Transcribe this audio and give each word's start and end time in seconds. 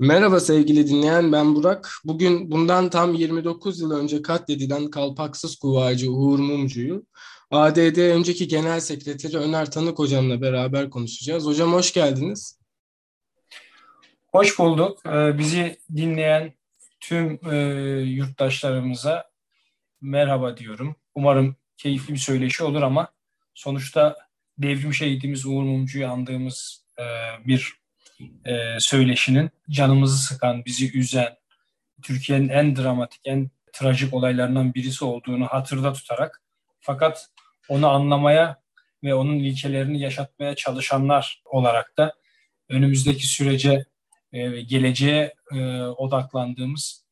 Merhaba 0.00 0.40
sevgili 0.40 0.86
dinleyen, 0.86 1.32
ben 1.32 1.54
Burak. 1.54 1.90
Bugün 2.04 2.50
bundan 2.50 2.90
tam 2.90 3.14
29 3.14 3.80
yıl 3.80 3.90
önce 3.90 4.22
katledilen 4.22 4.90
kalpaksız 4.90 5.56
kuvacı 5.56 6.12
Uğur 6.12 6.38
Mumcu'yu 6.38 7.06
ADD 7.50 7.96
önceki 7.96 8.48
Genel 8.48 8.80
Sekreteri 8.80 9.36
Öner 9.36 9.70
Tanık 9.70 9.98
Hocam'la 9.98 10.40
beraber 10.40 10.90
konuşacağız. 10.90 11.46
Hocam 11.46 11.72
hoş 11.72 11.92
geldiniz. 11.92 12.58
Hoş 14.26 14.58
bulduk. 14.58 14.98
Ee, 15.06 15.38
bizi 15.38 15.78
dinleyen 15.96 16.52
tüm 17.00 17.40
e, 17.52 17.56
yurttaşlarımıza 18.00 19.30
merhaba 20.00 20.56
diyorum. 20.56 20.96
Umarım 21.14 21.56
keyifli 21.76 22.14
bir 22.14 22.18
söyleşi 22.18 22.64
olur 22.64 22.82
ama 22.82 23.08
sonuçta 23.54 24.16
devrim 24.58 24.94
şehidimiz 24.94 25.46
Uğur 25.46 25.62
Mumcu'yu 25.62 26.08
andığımız 26.08 26.84
e, 26.98 27.04
bir 27.46 27.85
e, 28.44 28.80
söyleşinin 28.80 29.50
canımızı 29.70 30.18
sıkan, 30.18 30.64
bizi 30.64 30.98
üzen, 30.98 31.36
Türkiye'nin 32.02 32.48
en 32.48 32.76
dramatik, 32.76 33.20
en 33.24 33.50
trajik 33.72 34.14
olaylarından 34.14 34.74
birisi 34.74 35.04
olduğunu 35.04 35.46
hatırda 35.46 35.92
tutarak 35.92 36.42
fakat 36.80 37.26
onu 37.68 37.88
anlamaya 37.88 38.62
ve 39.04 39.14
onun 39.14 39.38
ilkelerini 39.38 40.00
yaşatmaya 40.00 40.54
çalışanlar 40.54 41.42
olarak 41.44 41.96
da 41.98 42.14
önümüzdeki 42.68 43.26
sürece 43.26 43.84
ve 44.32 44.62
geleceğe 44.62 45.34
e, 45.52 45.82
odaklandığımız 45.82 47.04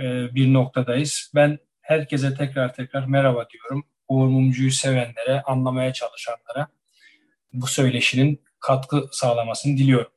e, 0.00 0.34
bir 0.34 0.52
noktadayız. 0.52 1.30
Ben 1.34 1.58
herkese 1.80 2.34
tekrar 2.34 2.74
tekrar 2.74 3.06
merhaba 3.06 3.48
diyorum. 3.50 3.84
Uğur 4.08 4.26
Mumcu'yu 4.26 4.70
sevenlere, 4.70 5.42
anlamaya 5.42 5.92
çalışanlara 5.92 6.68
bu 7.52 7.66
söyleşinin 7.66 8.42
katkı 8.60 9.08
sağlamasını 9.12 9.76
diliyorum. 9.76 10.13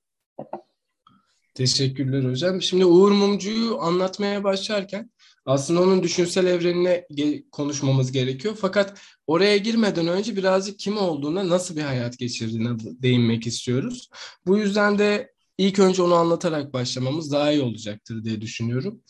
Teşekkürler 1.54 2.32
hocam. 2.32 2.62
Şimdi 2.62 2.86
Uğur 2.86 3.12
Mumcu'yu 3.12 3.80
anlatmaya 3.80 4.44
başlarken 4.44 5.12
aslında 5.46 5.82
onun 5.82 6.04
düşünsel 6.04 6.46
evrenine 6.46 7.07
konuşmamız 7.52 8.12
gerekiyor. 8.12 8.57
Fakat 8.62 8.99
oraya 9.27 9.57
girmeden 9.57 10.07
önce 10.07 10.35
birazcık 10.35 10.79
kim 10.79 10.98
olduğuna, 10.98 11.49
nasıl 11.49 11.76
bir 11.76 11.82
hayat 11.82 12.18
geçirdiğine 12.18 12.70
değinmek 12.79 13.48
istiyoruz. 13.48 14.10
Bu 14.46 14.57
yüzden 14.57 14.99
de 14.99 15.34
ilk 15.58 15.80
önce 15.80 16.02
onu 16.02 16.13
anlatarak 16.13 16.74
başlamamız 16.74 17.32
daha 17.32 17.52
iyi 17.52 17.62
olacaktır 17.62 18.24
diye 18.24 18.41
düşünüyorum. 18.41 19.02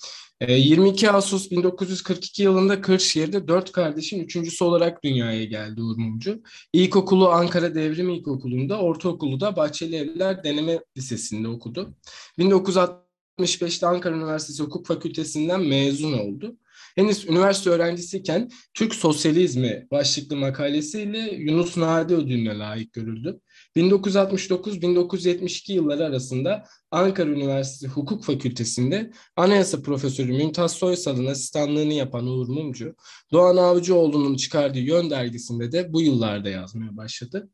22 0.42 1.06
ee, 1.06 1.10
Ağustos 1.10 1.52
1942 1.52 2.44
yılında 2.44 2.82
Kırşehir'de 2.82 3.48
dört 3.48 3.72
kardeşin 3.72 4.20
üçüncüsü 4.20 4.64
olarak 4.64 5.04
dünyaya 5.04 5.44
geldi 5.44 5.82
Uğur 5.82 5.98
Mumcu. 5.98 6.42
İlkokulu 6.74 7.30
Ankara 7.30 7.76
Devrim 7.76 8.10
İlkokulu'nda, 8.10 8.80
ortaokulu 8.80 9.40
da 9.40 9.56
Bahçeli 9.56 9.96
Evliler 9.96 10.44
Deneme 10.44 10.80
Lisesi'nde 10.98 11.48
okudu. 11.48 11.96
1965'te 12.40 13.88
Ankara 13.88 14.16
Üniversitesi 14.16 14.64
Hukuk 14.64 14.88
Fakültesinden 14.88 15.62
mezun 15.62 16.14
oldu. 16.14 16.58
Henüz 16.96 17.26
üniversite 17.26 17.70
öğrencisiyken 17.70 18.50
Türk 18.74 18.96
Sosyalizmi 18.96 19.88
başlıklı 19.92 20.36
makalesiyle 20.36 21.36
Yunus 21.36 21.78
Nadi 21.78 22.14
ödülüne 22.14 22.58
layık 22.58 22.94
görüldü. 22.94 23.40
1969-1972 23.78 25.74
yılları 25.74 26.06
arasında 26.06 26.66
Ankara 26.92 27.30
Üniversitesi 27.30 27.88
Hukuk 27.88 28.24
Fakültesi'nde 28.24 29.12
Anayasa 29.36 29.82
Profesörü 29.82 30.34
Mümtaz 30.34 30.72
Soysal'ın 30.72 31.26
asistanlığını 31.26 31.94
yapan 31.94 32.28
Uğur 32.28 32.48
Mumcu, 32.48 32.96
Doğan 33.32 33.58
Avcıoğlu'nun 33.58 34.36
çıkardığı 34.36 34.80
Yön 34.80 35.10
dergisinde 35.10 35.72
de 35.72 35.94
bu 35.94 36.02
yıllarda 36.02 36.50
yazmaya 36.50 36.98
başladı. 36.98 37.50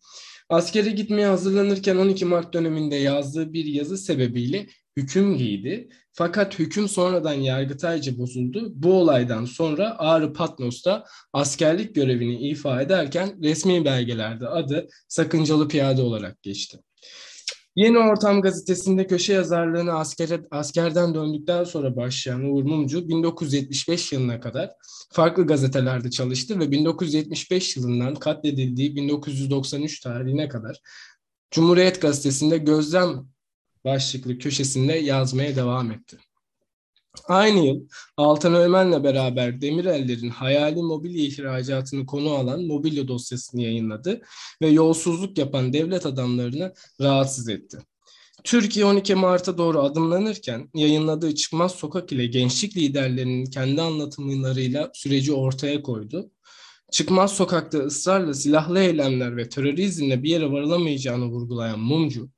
Askere 0.50 0.90
gitmeye 0.90 1.28
hazırlanırken 1.28 1.96
12 1.96 2.26
Mart 2.26 2.54
döneminde 2.54 2.96
yazdığı 2.96 3.54
bir 3.54 3.66
yazı 3.66 3.98
sebebiyle 3.98 4.68
hüküm 4.98 5.38
giydi. 5.38 5.90
Fakat 6.12 6.60
hüküm 6.60 6.90
sonradan 6.90 7.34
yargıtayca 7.34 8.18
bozuldu. 8.18 8.72
Bu 8.76 8.94
olaydan 8.94 9.46
sonra 9.46 10.00
Ağrı 10.00 10.34
Patnos'ta 10.34 11.06
askerlik 11.34 11.96
görevini 11.96 12.50
ifa 12.50 12.82
ederken 12.82 13.44
resmi 13.44 13.86
belgelerde 13.86 14.48
adı 14.48 14.88
Sakıncalı 15.08 15.68
Piyade 15.68 16.02
olarak 16.02 16.44
geçti. 16.44 16.80
Yeni 17.76 18.00
Ortam 18.00 18.42
gazetesinde 18.42 19.08
köşe 19.08 19.34
yazarlığını 19.34 19.94
askere, 19.94 20.42
askerden 20.52 21.16
döndükten 21.16 21.64
sonra 21.64 21.96
başlayan 21.96 22.44
Uğur 22.44 22.64
Mumcu 22.64 23.09
1975 23.09 24.12
yılına 24.12 24.40
kadar 24.40 24.72
farklı 25.12 25.48
gazetelerde 25.48 26.09
çalıştı 26.12 26.59
ve 26.59 26.72
1975 26.72 27.78
yılından 27.78 28.16
katledildiği 28.16 28.96
1993 28.96 30.00
tarihine 30.00 30.48
kadar 30.48 30.80
Cumhuriyet 31.52 32.02
Gazetesi'nde 32.02 32.58
gözlem 32.58 33.33
başlıklı 33.86 34.38
köşesinde 34.38 34.94
yazmaya 34.94 35.56
devam 35.56 35.92
etti. 35.92 36.18
Aynı 37.28 37.66
yıl 37.66 37.88
Altan 38.18 38.54
Öğmen'le 38.54 39.04
beraber 39.04 39.62
Demirel'lerin 39.62 40.30
hayali 40.30 40.82
mobilya 40.82 41.24
ihracatını 41.24 42.06
konu 42.06 42.30
alan 42.30 42.64
mobilya 42.64 43.08
dosyasını 43.08 43.62
yayınladı 43.62 44.22
ve 44.62 44.68
yolsuzluk 44.68 45.38
yapan 45.38 45.74
devlet 45.74 46.06
adamlarını 46.06 46.74
rahatsız 47.02 47.50
etti. 47.50 47.78
Türkiye 48.44 48.86
12 48.86 49.16
Mart'a 49.16 49.58
doğru 49.58 49.80
adımlanırken 49.80 50.70
yayınladığı 50.74 51.36
Çıkmaz 51.36 51.72
Sokak 51.72 52.12
ile 52.12 52.26
gençlik 52.26 52.78
liderlerinin 52.78 53.46
kendi 53.46 53.82
anlatımlarıyla 53.82 54.92
süreci 54.94 55.34
ortaya 55.34 55.82
koydu. 55.82 56.32
Çıkmaz 56.92 57.34
Sokak'ta 57.34 57.78
ısrarla 57.78 58.34
silahlı 58.34 58.80
eylemler 58.80 59.38
ve 59.38 59.50
terörizmle 59.50 60.24
bir 60.24 60.30
yere 60.30 60.52
varılamayacağını 60.52 61.26
vurgulayan 61.26 61.80
Mumcu, 61.80 62.30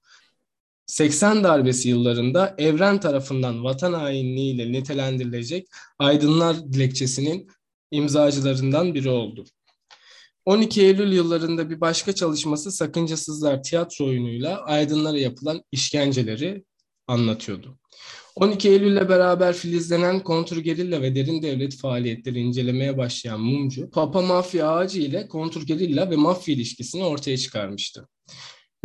80 0.85 1.43
darbesi 1.43 1.89
yıllarında 1.89 2.55
evren 2.57 2.99
tarafından 2.99 3.63
vatan 3.63 3.93
hainliğiyle 3.93 4.71
nitelendirilecek 4.71 5.67
aydınlar 5.99 6.73
dilekçesinin 6.73 7.47
imzacılarından 7.91 8.93
biri 8.93 9.09
oldu. 9.09 9.45
12 10.45 10.81
Eylül 10.81 11.13
yıllarında 11.13 11.69
bir 11.69 11.81
başka 11.81 12.15
çalışması 12.15 12.71
Sakıncasızlar 12.71 13.63
tiyatro 13.63 14.05
oyunuyla 14.05 14.61
aydınlara 14.61 15.17
yapılan 15.17 15.61
işkenceleri 15.71 16.63
anlatıyordu. 17.07 17.77
12 18.35 18.69
Eylül'le 18.69 19.09
beraber 19.09 19.53
filizlenen 19.53 20.23
kontrgerilla 20.23 21.01
ve 21.01 21.15
derin 21.15 21.41
devlet 21.41 21.77
faaliyetleri 21.77 22.39
incelemeye 22.39 22.97
başlayan 22.97 23.39
Mumcu, 23.41 23.89
Papa 23.89 24.21
Mafya 24.21 24.69
Ağacı 24.69 25.01
ile 25.01 25.27
kontrgerilla 25.27 26.09
ve 26.09 26.15
mafya 26.15 26.55
ilişkisini 26.55 27.03
ortaya 27.03 27.37
çıkarmıştı. 27.37 28.07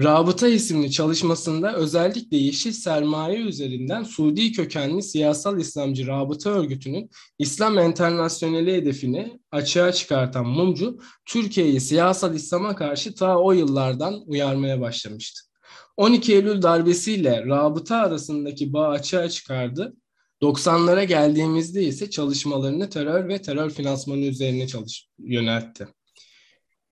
Rabıta 0.03 0.49
isimli 0.49 0.91
çalışmasında 0.91 1.75
özellikle 1.75 2.37
yeşil 2.37 2.73
sermaye 2.73 3.39
üzerinden 3.39 4.03
Suudi 4.03 4.53
kökenli 4.53 5.03
siyasal 5.03 5.59
İslamcı 5.59 6.07
Rabıta 6.07 6.51
örgütünün 6.51 7.11
İslam 7.39 7.79
Enternasyoneli 7.79 8.75
hedefini 8.75 9.41
açığa 9.53 9.93
çıkartan 9.93 10.47
Mumcu, 10.47 10.99
Türkiye'yi 11.27 11.81
siyasal 11.81 12.35
İslam'a 12.35 12.77
karşı 12.77 13.15
ta 13.15 13.39
o 13.39 13.53
yıllardan 13.53 14.23
uyarmaya 14.27 14.81
başlamıştı. 14.81 15.41
12 15.97 16.35
Eylül 16.35 16.63
darbesiyle 16.63 17.47
rabıta 17.47 17.97
arasındaki 17.97 18.73
bağ 18.73 18.89
açığa 18.89 19.29
çıkardı. 19.29 19.97
90'lara 20.43 21.05
geldiğimizde 21.05 21.85
ise 21.85 22.11
çalışmalarını 22.11 22.91
terör 22.91 23.29
ve 23.29 23.43
terör 23.43 23.71
finansmanı 23.71 24.21
üzerine 24.21 24.67
çalış 24.67 25.09
yöneltti. 25.19 25.89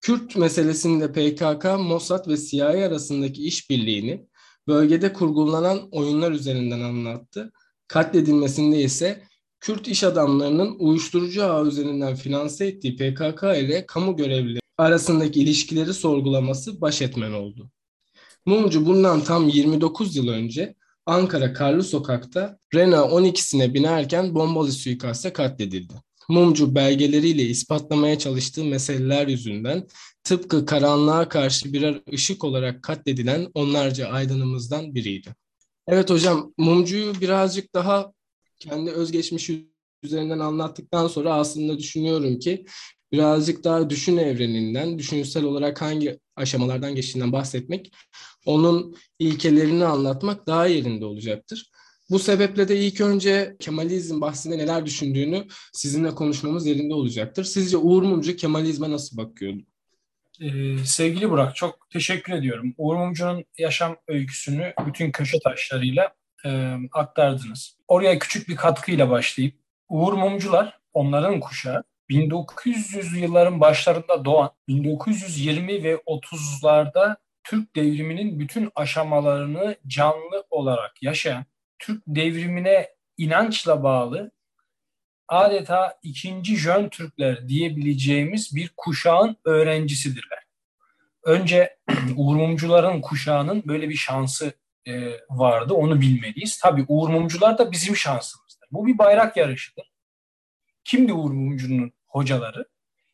Kürt 0.00 0.36
meselesinde 0.36 1.12
PKK, 1.12 1.64
Mossad 1.64 2.28
ve 2.28 2.36
CIA 2.36 2.68
arasındaki 2.68 3.42
işbirliğini 3.42 4.26
bölgede 4.68 5.12
kurgulanan 5.12 5.88
oyunlar 5.90 6.32
üzerinden 6.32 6.80
anlattı. 6.80 7.52
Katledilmesinde 7.88 8.82
ise 8.82 9.22
Kürt 9.60 9.88
iş 9.88 10.04
adamlarının 10.04 10.76
uyuşturucu 10.78 11.44
ağı 11.44 11.66
üzerinden 11.66 12.14
finanse 12.14 12.66
ettiği 12.66 12.96
PKK 12.96 13.42
ile 13.42 13.86
kamu 13.86 14.16
görevlileri 14.16 14.60
arasındaki 14.78 15.40
ilişkileri 15.40 15.94
sorgulaması 15.94 16.80
baş 16.80 17.02
etmen 17.02 17.32
oldu. 17.32 17.70
Mumcu 18.46 18.86
bundan 18.86 19.20
tam 19.20 19.48
29 19.48 20.16
yıl 20.16 20.28
önce 20.28 20.74
Ankara 21.06 21.52
Karlı 21.52 21.82
Sokak'ta 21.82 22.58
Renault 22.74 23.12
12'sine 23.12 23.74
binerken 23.74 24.34
bombalı 24.34 24.72
suikaste 24.72 25.32
katledildi. 25.32 25.94
Mumcu 26.28 26.74
belgeleriyle 26.74 27.42
ispatlamaya 27.42 28.18
çalıştığı 28.18 28.64
meseleler 28.64 29.28
yüzünden 29.28 29.86
tıpkı 30.24 30.66
karanlığa 30.66 31.28
karşı 31.28 31.72
birer 31.72 32.00
ışık 32.12 32.44
olarak 32.44 32.82
katledilen 32.82 33.48
onlarca 33.54 34.08
aydınımızdan 34.08 34.94
biriydi. 34.94 35.34
Evet 35.86 36.10
hocam, 36.10 36.52
Mumcu'yu 36.58 37.20
birazcık 37.20 37.74
daha 37.74 38.12
kendi 38.58 38.90
özgeçmişi 38.90 39.68
üzerinden 40.02 40.38
anlattıktan 40.38 41.08
sonra 41.08 41.34
aslında 41.34 41.78
düşünüyorum 41.78 42.38
ki 42.38 42.64
birazcık 43.12 43.64
daha 43.64 43.90
düşün 43.90 44.16
evreninden, 44.16 44.98
düşünsel 44.98 45.44
olarak 45.44 45.82
hangi 45.82 46.18
aşamalardan 46.36 46.94
geçtiğinden 46.94 47.32
bahsetmek, 47.32 47.92
onun 48.46 48.96
ilkelerini 49.18 49.84
anlatmak 49.84 50.46
daha 50.46 50.66
yerinde 50.66 51.04
olacaktır. 51.04 51.70
Bu 52.10 52.18
sebeple 52.18 52.68
de 52.68 52.76
ilk 52.76 53.00
önce 53.00 53.56
Kemalizm 53.60 54.20
bahsinde 54.20 54.58
neler 54.58 54.86
düşündüğünü 54.86 55.46
sizinle 55.72 56.14
konuşmamız 56.14 56.66
yerinde 56.66 56.94
olacaktır. 56.94 57.44
Sizce 57.44 57.76
Uğur 57.76 58.02
Mumcu 58.02 58.36
Kemalizme 58.36 58.90
nasıl 58.90 59.16
bakıyordu? 59.16 59.62
Ee, 60.40 60.78
sevgili 60.84 61.30
Burak 61.30 61.56
çok 61.56 61.90
teşekkür 61.90 62.32
ediyorum. 62.32 62.74
Uğur 62.78 62.96
Mumcu'nun 62.96 63.44
yaşam 63.58 63.96
öyküsünü 64.08 64.74
bütün 64.86 65.10
köşe 65.10 65.38
taşlarıyla 65.44 66.14
e, 66.44 66.76
aktardınız. 66.92 67.76
Oraya 67.88 68.18
küçük 68.18 68.48
bir 68.48 68.56
katkıyla 68.56 69.10
başlayıp 69.10 69.54
Uğur 69.88 70.12
Mumcular 70.12 70.78
onların 70.92 71.40
kuşağı 71.40 71.84
1900 72.08 73.16
yılların 73.16 73.60
başlarında 73.60 74.24
doğan 74.24 74.50
1920 74.68 75.84
ve 75.84 75.94
30'larda 75.94 77.16
Türk 77.44 77.76
devriminin 77.76 78.38
bütün 78.40 78.70
aşamalarını 78.74 79.76
canlı 79.86 80.44
olarak 80.50 81.02
yaşayan, 81.02 81.44
Türk 81.78 82.02
devrimine 82.06 82.88
inançla 83.16 83.82
bağlı 83.82 84.30
adeta 85.28 85.98
ikinci 86.02 86.56
jön 86.56 86.88
Türkler 86.88 87.48
diyebileceğimiz 87.48 88.54
bir 88.54 88.72
kuşağın 88.76 89.36
öğrencisidirler. 89.44 90.38
Önce 91.24 91.78
Uğur 92.16 92.36
Mumcuların 92.36 93.00
kuşağının 93.00 93.62
böyle 93.66 93.88
bir 93.88 93.94
şansı 93.94 94.52
e, 94.86 95.20
vardı. 95.30 95.74
Onu 95.74 96.00
bilmeliyiz. 96.00 96.58
Tabii 96.58 96.84
Uğur 96.88 97.08
Mumcular 97.08 97.58
da 97.58 97.72
bizim 97.72 97.96
şansımızdır. 97.96 98.68
Bu 98.70 98.86
bir 98.86 98.98
bayrak 98.98 99.36
yarışıdır. 99.36 99.92
Kimdi 100.84 101.12
Uğur 101.12 101.30
Mumcu'nun 101.30 101.92
hocaları? 102.06 102.68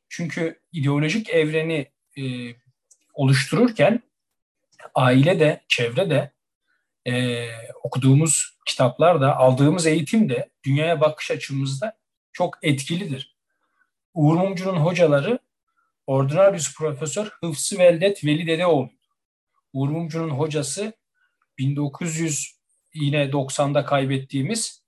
Çünkü 0.08 0.60
ideolojik 0.72 1.30
evreni 1.30 1.92
e, 2.18 2.22
oluştururken 3.14 4.02
aile 4.94 5.40
de, 5.40 5.64
çevre 5.68 6.10
de, 6.10 6.32
e, 7.06 7.46
okuduğumuz 7.82 8.58
kitaplarda, 8.66 9.36
aldığımız 9.36 9.86
eğitim 9.86 10.28
de, 10.28 10.50
dünyaya 10.64 11.00
bakış 11.00 11.30
açımızda 11.30 11.98
çok 12.32 12.58
etkilidir. 12.62 13.36
Uğur 14.14 14.36
Mumcu'nun 14.36 14.76
hocaları 14.76 15.38
Ordinarius 16.06 16.76
Profesör 16.76 17.26
Hıfzı 17.26 17.78
Veldet 17.78 18.24
Veli 18.24 18.46
Dedeoğlu. 18.46 18.90
Uğur 19.72 19.88
Mumcu'nun 19.88 20.30
hocası 20.30 20.92
1900 21.58 22.54
yine 22.94 23.24
90'da 23.24 23.84
kaybettiğimiz 23.84 24.84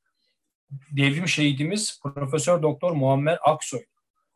devrim 0.71 1.29
şehidimiz 1.29 2.01
Profesör 2.03 2.63
Doktor 2.63 2.93
Muammer 2.93 3.39
Aksoy. 3.43 3.85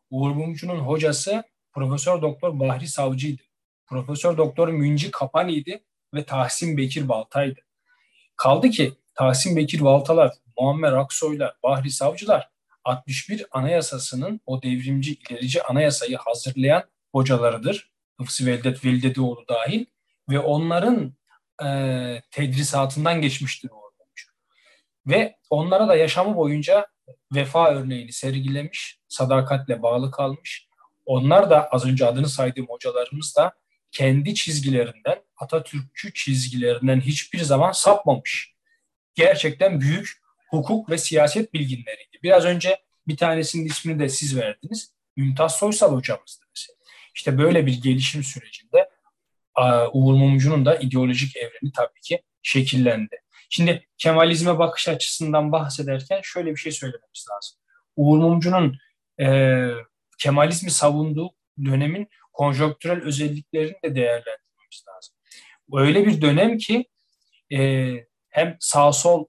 Uğur 0.09 0.31
Mumcu'nun 0.31 0.79
hocası 0.79 1.43
Profesör 1.73 2.21
Doktor 2.21 2.59
Bahri 2.59 2.87
Savcı'ydı. 2.87 3.41
Profesör 3.85 4.37
Doktor 4.37 4.67
Münci 4.67 5.11
Kapani'ydi 5.11 5.83
ve 6.13 6.25
Tahsin 6.25 6.77
Bekir 6.77 7.09
Baltay'dı. 7.09 7.59
Kaldı 8.41 8.69
ki 8.69 8.93
Tahsin 9.15 9.55
Bekir 9.55 9.81
Baltalar, 9.81 10.31
Muammer 10.57 10.93
Aksoy'lar, 10.93 11.55
Bahri 11.63 11.91
Savcılar 11.91 12.49
61 12.83 13.45
Anayasası'nın 13.51 14.41
o 14.45 14.61
devrimci 14.61 15.13
ilerici 15.13 15.63
anayasayı 15.63 16.17
hazırlayan 16.17 16.83
hocalarıdır. 17.11 17.91
Hıfzı 18.19 18.45
Veldet 18.45 18.85
Velidedoğlu 18.85 19.45
dahil 19.49 19.85
ve 20.29 20.39
onların 20.39 21.13
e, 21.65 21.67
tedrisatından 22.31 23.21
geçmiştir 23.21 23.69
o 23.69 23.75
olmuş. 23.75 24.27
Ve 25.07 25.35
onlara 25.49 25.87
da 25.87 25.95
yaşamı 25.95 26.35
boyunca 26.35 26.87
vefa 27.35 27.71
örneğini 27.71 28.11
sergilemiş, 28.11 28.99
sadakatle 29.07 29.81
bağlı 29.81 30.11
kalmış. 30.11 30.67
Onlar 31.05 31.49
da 31.49 31.67
az 31.67 31.85
önce 31.85 32.05
adını 32.05 32.29
saydığım 32.29 32.67
hocalarımız 32.69 33.35
da 33.35 33.53
kendi 33.91 34.35
çizgilerinden, 34.35 35.21
Atatürkçü 35.41 36.13
çizgilerinden 36.13 37.01
hiçbir 37.01 37.39
zaman 37.39 37.71
sapmamış. 37.71 38.53
Gerçekten 39.15 39.81
büyük 39.81 40.09
hukuk 40.49 40.89
ve 40.89 40.97
siyaset 40.97 41.53
bilginleriydi. 41.53 42.19
Biraz 42.23 42.45
önce 42.45 42.77
bir 43.07 43.17
tanesinin 43.17 43.65
ismini 43.65 43.99
de 43.99 44.09
siz 44.09 44.37
verdiniz. 44.37 44.93
Mümtaz 45.15 45.55
Soysal 45.55 45.93
hocamızdı 45.95 46.45
mesela. 46.55 46.77
İşte 47.15 47.37
böyle 47.37 47.65
bir 47.65 47.81
gelişim 47.81 48.23
sürecinde 48.23 48.89
Uğur 49.93 50.13
Mumcu'nun 50.13 50.65
da 50.65 50.75
ideolojik 50.75 51.37
evreni 51.37 51.71
tabii 51.75 52.01
ki 52.03 52.21
şekillendi. 52.43 53.15
Şimdi 53.49 53.87
Kemalizme 53.97 54.59
bakış 54.59 54.87
açısından 54.87 55.51
bahsederken 55.51 56.21
şöyle 56.23 56.51
bir 56.51 56.57
şey 56.57 56.71
söylememiz 56.71 57.25
lazım. 57.31 57.59
Uğur 57.95 58.17
Mumcu'nun 58.17 58.77
e, 59.19 59.67
Kemalizmi 60.19 60.71
savunduğu 60.71 61.29
dönemin 61.65 62.09
konjonktürel 62.33 63.01
özelliklerini 63.01 63.75
de 63.83 63.95
değerlendirmemiz 63.95 64.83
lazım. 64.87 65.15
Öyle 65.73 66.07
bir 66.07 66.21
dönem 66.21 66.57
ki 66.57 66.85
e, 67.53 67.89
hem 68.29 68.57
sağ 68.59 68.91
sol 68.91 69.25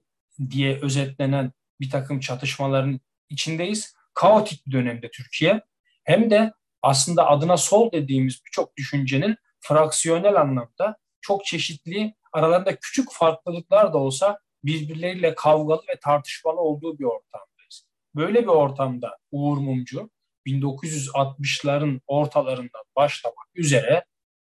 diye 0.49 0.79
özetlenen 0.81 1.51
bir 1.81 1.89
takım 1.89 2.19
çatışmaların 2.19 2.99
içindeyiz. 3.29 3.95
Kaotik 4.13 4.67
bir 4.67 4.71
dönemde 4.71 5.11
Türkiye 5.11 5.61
hem 6.03 6.31
de 6.31 6.53
aslında 6.81 7.27
adına 7.27 7.57
sol 7.57 7.91
dediğimiz 7.91 8.41
birçok 8.45 8.77
düşüncenin 8.77 9.35
fraksiyonel 9.59 10.41
anlamda 10.41 10.97
çok 11.21 11.45
çeşitli 11.45 12.13
aralarında 12.33 12.75
küçük 12.75 13.13
farklılıklar 13.13 13.93
da 13.93 13.97
olsa 13.97 14.39
birbirleriyle 14.63 15.35
kavgalı 15.35 15.81
ve 15.89 15.99
tartışmalı 16.03 16.59
olduğu 16.59 16.99
bir 16.99 17.03
ortamdayız. 17.03 17.87
Böyle 18.15 18.41
bir 18.41 18.47
ortamda 18.47 19.17
Uğur 19.31 19.57
Mumcu 19.57 20.09
1960'ların 20.47 22.01
ortalarından 22.07 22.83
başlamak 22.95 23.47
üzere 23.55 24.05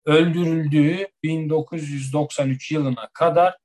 öldürüldüğü 0.06 1.08
1993 1.22 2.72
yılına 2.72 3.08
kadar 3.14 3.56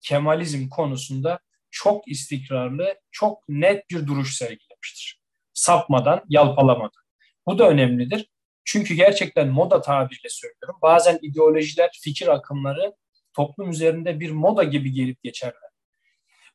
Kemalizm 0.00 0.68
konusunda 0.68 1.38
çok 1.70 2.08
istikrarlı, 2.08 3.00
çok 3.10 3.48
net 3.48 3.90
bir 3.90 4.06
duruş 4.06 4.36
sergilemiştir. 4.36 5.20
Sapmadan, 5.54 6.24
yalpalamadan. 6.28 7.02
Bu 7.46 7.58
da 7.58 7.68
önemlidir. 7.68 8.30
Çünkü 8.64 8.94
gerçekten 8.94 9.48
moda 9.48 9.80
tabiriyle 9.80 10.28
söylüyorum. 10.28 10.76
Bazen 10.82 11.18
ideolojiler, 11.22 11.90
fikir 12.02 12.28
akımları 12.28 12.94
toplum 13.32 13.70
üzerinde 13.70 14.20
bir 14.20 14.30
moda 14.30 14.64
gibi 14.64 14.92
gelip 14.92 15.22
geçerler. 15.22 15.70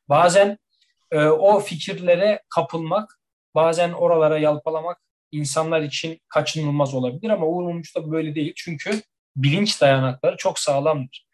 Bazen 0.08 0.58
e, 1.10 1.24
o 1.24 1.60
fikirlere 1.60 2.42
kapılmak, 2.48 3.20
bazen 3.54 3.92
oralara 3.92 4.38
yalpalamak 4.38 4.98
insanlar 5.32 5.82
için 5.82 6.20
kaçınılmaz 6.28 6.94
olabilir 6.94 7.30
ama 7.30 7.46
Uğur 7.46 7.62
Mumcu 7.62 8.10
böyle 8.12 8.34
değil. 8.34 8.52
Çünkü 8.56 9.02
bilinç 9.36 9.80
dayanakları 9.80 10.36
çok 10.36 10.58
sağlamdır. 10.58 11.26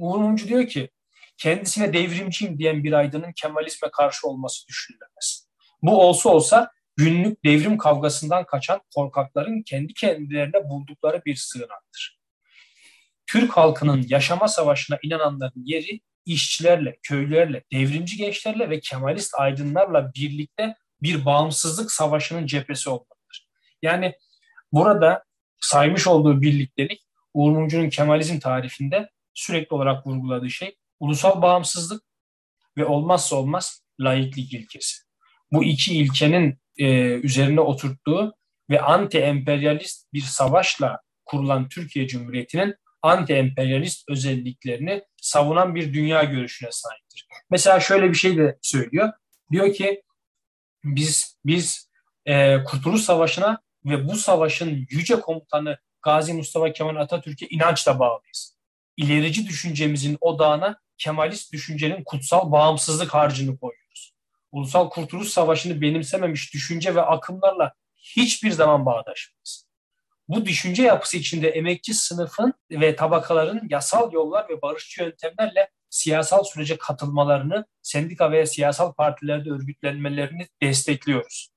Uğur 0.00 0.18
Mumcu 0.18 0.48
diyor 0.48 0.66
ki 0.66 0.90
kendisine 1.36 1.92
devrimciyim 1.92 2.58
diyen 2.58 2.84
bir 2.84 2.92
aydının 2.92 3.32
Kemalizme 3.32 3.90
karşı 3.90 4.28
olması 4.28 4.68
düşünülemez. 4.68 5.48
Bu 5.82 6.00
olsa 6.00 6.28
olsa 6.28 6.70
günlük 6.96 7.44
devrim 7.44 7.78
kavgasından 7.78 8.46
kaçan 8.46 8.80
korkakların 8.94 9.62
kendi 9.62 9.94
kendilerine 9.94 10.68
buldukları 10.68 11.22
bir 11.24 11.36
sığınaktır. 11.36 12.20
Türk 13.26 13.56
halkının 13.56 14.04
yaşama 14.08 14.48
savaşına 14.48 14.98
inananların 15.02 15.64
yeri 15.64 16.00
işçilerle, 16.26 16.98
köylülerle, 17.02 17.64
devrimci 17.72 18.16
gençlerle 18.16 18.70
ve 18.70 18.80
Kemalist 18.80 19.34
aydınlarla 19.34 20.12
birlikte 20.14 20.76
bir 21.02 21.24
bağımsızlık 21.24 21.92
savaşının 21.92 22.46
cephesi 22.46 22.90
olmalıdır. 22.90 23.48
Yani 23.82 24.14
burada 24.72 25.24
saymış 25.60 26.06
olduğu 26.06 26.42
birliktelik 26.42 27.05
Uğur 27.36 27.52
Mumcu'nun 27.52 27.88
Kemalizm 27.88 28.38
tarifinde 28.38 29.10
sürekli 29.34 29.74
olarak 29.74 30.06
vurguladığı 30.06 30.50
şey 30.50 30.76
ulusal 31.00 31.42
bağımsızlık 31.42 32.02
ve 32.76 32.84
olmazsa 32.84 33.36
olmaz 33.36 33.82
laiklik 34.00 34.54
ilkesi. 34.54 35.02
Bu 35.52 35.64
iki 35.64 35.98
ilkenin 35.98 36.58
e, 36.78 36.86
üzerine 37.04 37.60
oturttuğu 37.60 38.34
ve 38.70 38.80
anti-emperyalist 38.80 40.04
bir 40.12 40.20
savaşla 40.20 41.00
kurulan 41.24 41.68
Türkiye 41.68 42.06
Cumhuriyeti'nin 42.06 42.74
anti-emperyalist 43.02 44.04
özelliklerini 44.08 45.02
savunan 45.22 45.74
bir 45.74 45.94
dünya 45.94 46.24
görüşüne 46.24 46.68
sahiptir. 46.72 47.26
Mesela 47.50 47.80
şöyle 47.80 48.08
bir 48.08 48.14
şey 48.14 48.36
de 48.36 48.58
söylüyor. 48.62 49.12
Diyor 49.52 49.74
ki 49.74 50.02
biz 50.84 51.38
biz 51.44 51.90
e, 52.26 52.64
Kurtuluş 52.64 53.02
Savaşı'na 53.02 53.62
ve 53.84 54.08
bu 54.08 54.16
savaşın 54.16 54.86
yüce 54.90 55.20
komutanı 55.20 55.78
Gazi 56.06 56.32
Mustafa 56.32 56.72
Kemal 56.72 56.96
Atatürk'e 56.96 57.46
inançla 57.46 57.98
bağlıyız. 57.98 58.56
İlerici 58.96 59.48
düşüncemizin 59.48 60.18
odağına 60.20 60.80
Kemalist 60.98 61.52
düşüncenin 61.52 62.04
kutsal 62.04 62.52
bağımsızlık 62.52 63.14
harcını 63.14 63.58
koyuyoruz. 63.58 64.14
Ulusal 64.52 64.90
Kurtuluş 64.90 65.28
Savaşı'nı 65.28 65.80
benimsememiş 65.80 66.54
düşünce 66.54 66.94
ve 66.94 67.02
akımlarla 67.02 67.72
hiçbir 67.96 68.50
zaman 68.50 68.86
bağdaşmayız. 68.86 69.66
Bu 70.28 70.46
düşünce 70.46 70.82
yapısı 70.82 71.16
içinde 71.16 71.48
emekçi 71.48 71.94
sınıfın 71.94 72.54
ve 72.70 72.96
tabakaların 72.96 73.60
yasal 73.70 74.12
yollar 74.12 74.48
ve 74.48 74.62
barışçı 74.62 75.02
yöntemlerle 75.02 75.70
siyasal 75.90 76.44
sürece 76.44 76.78
katılmalarını, 76.78 77.66
sendika 77.82 78.32
veya 78.32 78.46
siyasal 78.46 78.92
partilerde 78.92 79.50
örgütlenmelerini 79.50 80.46
destekliyoruz. 80.62 81.48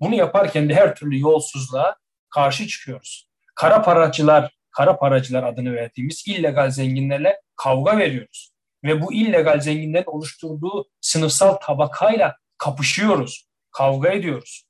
Bunu 0.00 0.14
yaparken 0.14 0.68
de 0.68 0.74
her 0.74 0.94
türlü 0.94 1.20
yolsuzluğa 1.20 1.96
karşı 2.28 2.66
çıkıyoruz. 2.66 3.25
Kara 3.56 3.82
paracılar, 3.82 4.56
kara 4.70 4.98
paracılar 4.98 5.42
adını 5.42 5.74
verdiğimiz 5.74 6.24
illegal 6.28 6.70
zenginlerle 6.70 7.40
kavga 7.56 7.98
veriyoruz 7.98 8.50
ve 8.84 9.02
bu 9.02 9.12
illegal 9.12 9.60
zenginlerin 9.60 10.06
oluşturduğu 10.06 10.88
sınıfsal 11.00 11.52
tabakayla 11.52 12.36
kapışıyoruz, 12.58 13.48
kavga 13.70 14.10
ediyoruz. 14.10 14.64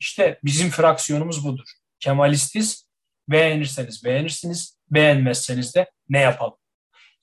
İşte 0.00 0.38
bizim 0.44 0.70
fraksiyonumuz 0.70 1.44
budur. 1.44 1.68
Kemalistiz, 2.00 2.88
beğenirseniz 3.28 4.04
beğenirsiniz, 4.04 4.78
beğenmezseniz 4.90 5.74
de 5.74 5.90
ne 6.08 6.20
yapalım? 6.20 6.56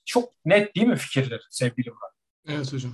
Çok 0.04 0.32
net 0.44 0.76
değil 0.76 0.86
mi 0.86 0.96
fikirler 0.96 1.40
sevgili 1.50 1.90
Murat? 1.90 2.12
Evet 2.48 2.72
hocam. 2.72 2.92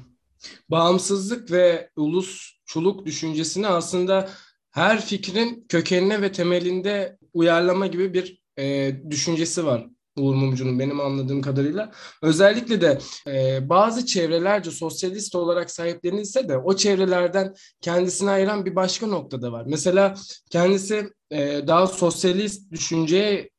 Bağımsızlık 0.68 1.50
ve 1.50 1.90
ulusçuluk 1.96 3.06
düşüncesini 3.06 3.66
aslında 3.66 4.30
her 4.78 5.00
fikrin 5.00 5.66
kökenine 5.68 6.22
ve 6.22 6.32
temelinde 6.32 7.18
uyarlama 7.34 7.86
gibi 7.86 8.14
bir 8.14 8.42
e, 8.58 8.96
düşüncesi 9.10 9.66
var 9.66 9.86
Uğur 10.18 10.34
Mumcu'nun 10.34 10.78
benim 10.78 11.00
anladığım 11.00 11.42
kadarıyla. 11.42 11.92
Özellikle 12.22 12.80
de 12.80 12.98
e, 13.26 13.68
bazı 13.68 14.06
çevrelerce 14.06 14.70
sosyalist 14.70 15.34
olarak 15.34 15.70
sahiplenilse 15.70 16.48
de 16.48 16.56
o 16.56 16.76
çevrelerden 16.76 17.54
kendisini 17.80 18.30
ayıran 18.30 18.64
bir 18.64 18.76
başka 18.76 19.06
noktada 19.06 19.52
var. 19.52 19.64
Mesela 19.66 20.14
kendisi 20.50 21.10
e, 21.30 21.66
daha 21.66 21.86
sosyalist 21.86 22.72
düşünceye 22.72 23.50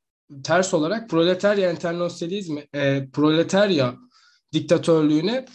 ters 0.44 0.74
olarak 0.74 1.10
proletarya 1.10 1.72
internasyonalizmi, 1.72 2.68
e, 2.74 3.10
proletarya 3.14 3.96
diktatörlüğüne 4.54 5.46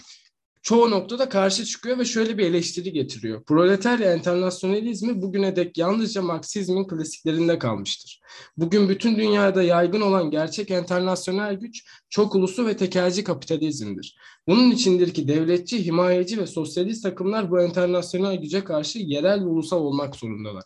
çoğu 0.65 0.91
noktada 0.91 1.29
karşı 1.29 1.65
çıkıyor 1.65 1.99
ve 1.99 2.05
şöyle 2.05 2.39
bir 2.39 2.47
eleştiri 2.47 2.93
getiriyor. 2.93 3.45
Proletarya 3.45 4.15
internasyonalizmi 4.15 5.23
bugüne 5.23 5.57
dek 5.57 5.79
yalnızca 5.79 6.23
Marksizmin 6.23 6.89
klasiklerinde 6.89 7.59
kalmıştır. 7.59 8.21
Bugün 8.57 8.89
bütün 8.89 9.17
dünyada 9.17 9.63
yaygın 9.63 10.01
olan 10.01 10.31
gerçek 10.31 10.71
internasyonel 10.71 11.55
güç 11.55 11.85
çok 12.11 12.35
ulusu 12.35 12.67
ve 12.67 12.77
tekelci 12.77 13.25
kapitalizmdir. 13.25 14.17
Bunun 14.49 14.71
içindir 14.71 15.15
ki 15.15 15.29
devletçi, 15.29 15.87
himayeci 15.87 16.39
ve 16.39 16.47
sosyalist 16.47 17.03
takımlar 17.03 17.51
bu 17.51 17.63
internasyonel 17.63 18.37
güce 18.37 18.65
karşı 18.65 18.99
yerel 18.99 19.41
ve 19.41 19.47
ulusal 19.47 19.81
olmak 19.81 20.17
zorundalar 20.17 20.65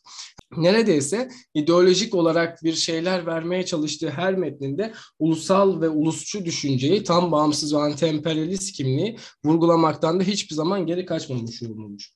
neredeyse 0.56 1.28
ideolojik 1.54 2.14
olarak 2.14 2.64
bir 2.64 2.75
şeyler 2.75 3.26
vermeye 3.26 3.66
çalıştığı 3.66 4.10
her 4.10 4.34
metninde 4.34 4.92
ulusal 5.18 5.80
ve 5.80 5.88
ulusçu 5.88 6.44
düşünceyi 6.44 7.04
tam 7.04 7.32
bağımsız 7.32 7.75
ve 7.75 7.78
anti-emperyalist 7.78 8.72
kimliği 8.72 9.16
vurgulamaktan 9.44 10.20
da 10.20 10.25
hiçbir 10.25 10.54
zaman 10.54 10.87
geri 10.87 11.06
kaçmamış 11.06 11.62
olmuş. 11.62 12.12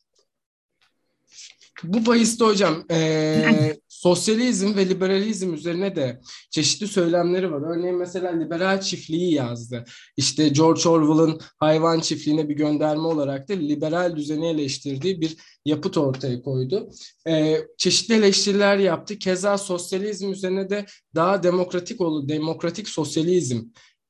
Bu 1.84 2.06
bahiste 2.06 2.44
hocam 2.44 2.84
e, 2.90 3.80
sosyalizm 4.02 4.76
ve 4.76 4.88
liberalizm 4.88 5.54
üzerine 5.54 5.96
de 5.96 6.20
çeşitli 6.50 6.88
söylemleri 6.88 7.52
var. 7.52 7.76
Örneğin 7.76 7.96
mesela 7.96 8.30
liberal 8.30 8.80
çiftliği 8.80 9.34
yazdı. 9.34 9.84
İşte 10.16 10.48
George 10.48 10.88
Orwell'ın 10.88 11.40
hayvan 11.60 12.00
çiftliğine 12.00 12.48
bir 12.48 12.54
gönderme 12.54 13.02
olarak 13.02 13.48
da 13.48 13.52
liberal 13.52 14.16
düzeni 14.16 14.46
eleştirdiği 14.48 15.20
bir 15.20 15.36
yapıt 15.64 15.98
ortaya 15.98 16.42
koydu. 16.42 16.90
E, 17.28 17.58
çeşitli 17.78 18.14
eleştiriler 18.14 18.76
yaptı. 18.76 19.18
Keza 19.18 19.58
sosyalizm 19.58 20.32
üzerine 20.32 20.70
de 20.70 20.86
daha 21.14 21.42
demokratik 21.42 22.00
oldu, 22.00 22.28
demokratik 22.28 22.88
sosyalizm 22.88 23.60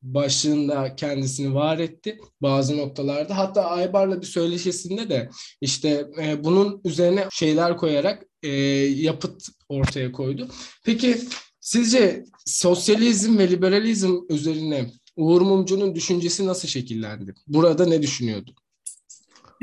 başlığında 0.02 0.96
kendisini 0.96 1.54
var 1.54 1.78
etti 1.78 2.18
bazı 2.42 2.76
noktalarda. 2.76 3.38
Hatta 3.38 3.64
Aybar'la 3.64 4.20
bir 4.20 4.26
söyleşisinde 4.26 5.08
de 5.08 5.30
işte 5.61 6.06
e, 6.22 6.44
bunun 6.44 6.80
üzerine 6.84 7.26
şeyler 7.32 7.76
koyarak 7.76 8.31
e, 8.42 8.50
yapıt 8.87 9.49
ortaya 9.68 10.12
koydu. 10.12 10.49
Peki 10.84 11.18
sizce 11.61 12.25
sosyalizm 12.46 13.38
ve 13.38 13.50
liberalizm 13.50 14.16
üzerine 14.28 14.90
Uğur 15.16 15.40
Mumcu'nun 15.40 15.94
düşüncesi 15.94 16.46
nasıl 16.46 16.68
şekillendi? 16.68 17.34
Burada 17.46 17.87
ne 17.87 18.02
düşünüyordu? 18.02 18.54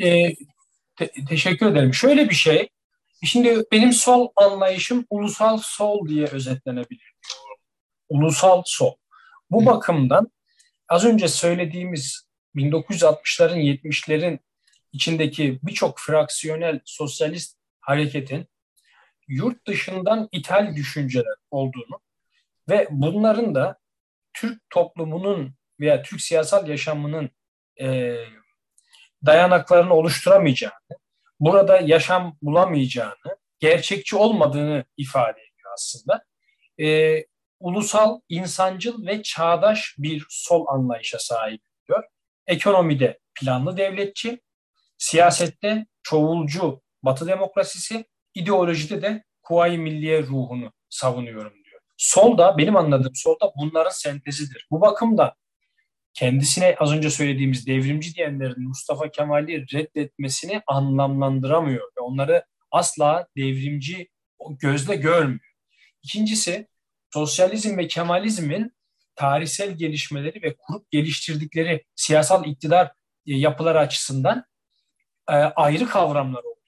E, 0.03 0.33
te- 0.95 1.11
teşekkür 1.29 1.65
ederim. 1.65 1.93
Şöyle 1.93 2.29
bir 2.29 2.35
şey, 2.35 2.69
şimdi 3.25 3.63
benim 3.71 3.93
sol 3.93 4.27
anlayışım 4.35 5.05
ulusal 5.09 5.59
sol 5.63 6.07
diye 6.07 6.25
özetlenebilir. 6.25 7.13
Ulusal 8.09 8.63
sol. 8.65 8.93
Bu 9.51 9.65
bakımdan 9.65 10.31
az 10.89 11.05
önce 11.05 11.27
söylediğimiz 11.27 12.29
1960'ların 12.55 13.59
70'lerin 13.59 14.39
içindeki 14.91 15.59
birçok 15.63 15.99
fraksiyonel 15.99 16.79
sosyalist 16.85 17.57
hareketin 17.79 18.47
yurt 19.29 19.67
dışından 19.67 20.29
ithal 20.31 20.75
düşünceler 20.75 21.35
olduğunu 21.51 22.01
ve 22.69 22.87
bunların 22.91 23.55
da 23.55 23.79
Türk 24.33 24.69
toplumunun 24.69 25.55
veya 25.79 26.01
Türk 26.01 26.21
siyasal 26.21 26.67
yaşamının 26.67 27.29
e, 27.81 28.17
dayanaklarını 29.25 29.93
oluşturamayacağını, 29.93 30.99
burada 31.39 31.79
yaşam 31.79 32.37
bulamayacağını, 32.41 33.37
gerçekçi 33.59 34.15
olmadığını 34.15 34.85
ifade 34.97 35.41
ediyor 35.41 35.73
aslında. 35.73 36.25
E, 36.79 37.25
ulusal, 37.59 38.19
insancıl 38.29 39.05
ve 39.05 39.23
çağdaş 39.23 39.95
bir 39.97 40.25
sol 40.29 40.67
anlayışa 40.67 41.19
sahip 41.19 41.61
diyor. 41.87 42.03
Ekonomide 42.47 43.19
planlı 43.35 43.77
devletçi, 43.77 44.41
siyasette 44.97 45.85
çoğulcu 46.03 46.81
batı 47.03 47.27
demokrasisi, 47.27 48.05
ideolojide 48.35 49.01
de 49.01 49.23
Kuvayi 49.43 49.77
Milliye 49.77 50.23
ruhunu 50.23 50.71
savunuyorum 50.89 51.53
diyor. 51.53 51.81
Sol 51.97 52.37
da 52.37 52.57
benim 52.57 52.75
anladığım 52.75 53.15
sol 53.15 53.39
da 53.39 53.51
bunların 53.61 53.91
sentezidir. 53.91 54.67
Bu 54.71 54.81
bakımda 54.81 55.35
kendisine 56.13 56.75
az 56.79 56.93
önce 56.93 57.09
söylediğimiz 57.09 57.67
devrimci 57.67 58.15
diyenlerin 58.15 58.67
Mustafa 58.67 59.11
Kemal'i 59.11 59.65
reddetmesini 59.73 60.61
anlamlandıramıyor 60.67 61.91
ve 61.97 62.01
onları 62.01 62.45
asla 62.71 63.27
devrimci 63.37 64.09
gözle 64.49 64.95
görmüyor. 64.95 65.53
İkincisi 66.03 66.67
sosyalizm 67.13 67.77
ve 67.77 67.87
Kemalizmin 67.87 68.73
tarihsel 69.15 69.71
gelişmeleri 69.77 70.41
ve 70.43 70.55
kurup 70.55 70.91
geliştirdikleri 70.91 71.85
siyasal 71.95 72.45
iktidar 72.45 72.91
e, 73.27 73.35
yapıları 73.35 73.79
açısından 73.79 74.45
e, 75.29 75.33
ayrı 75.33 75.87
kavramlar 75.87 76.39
olduğunu 76.39 76.58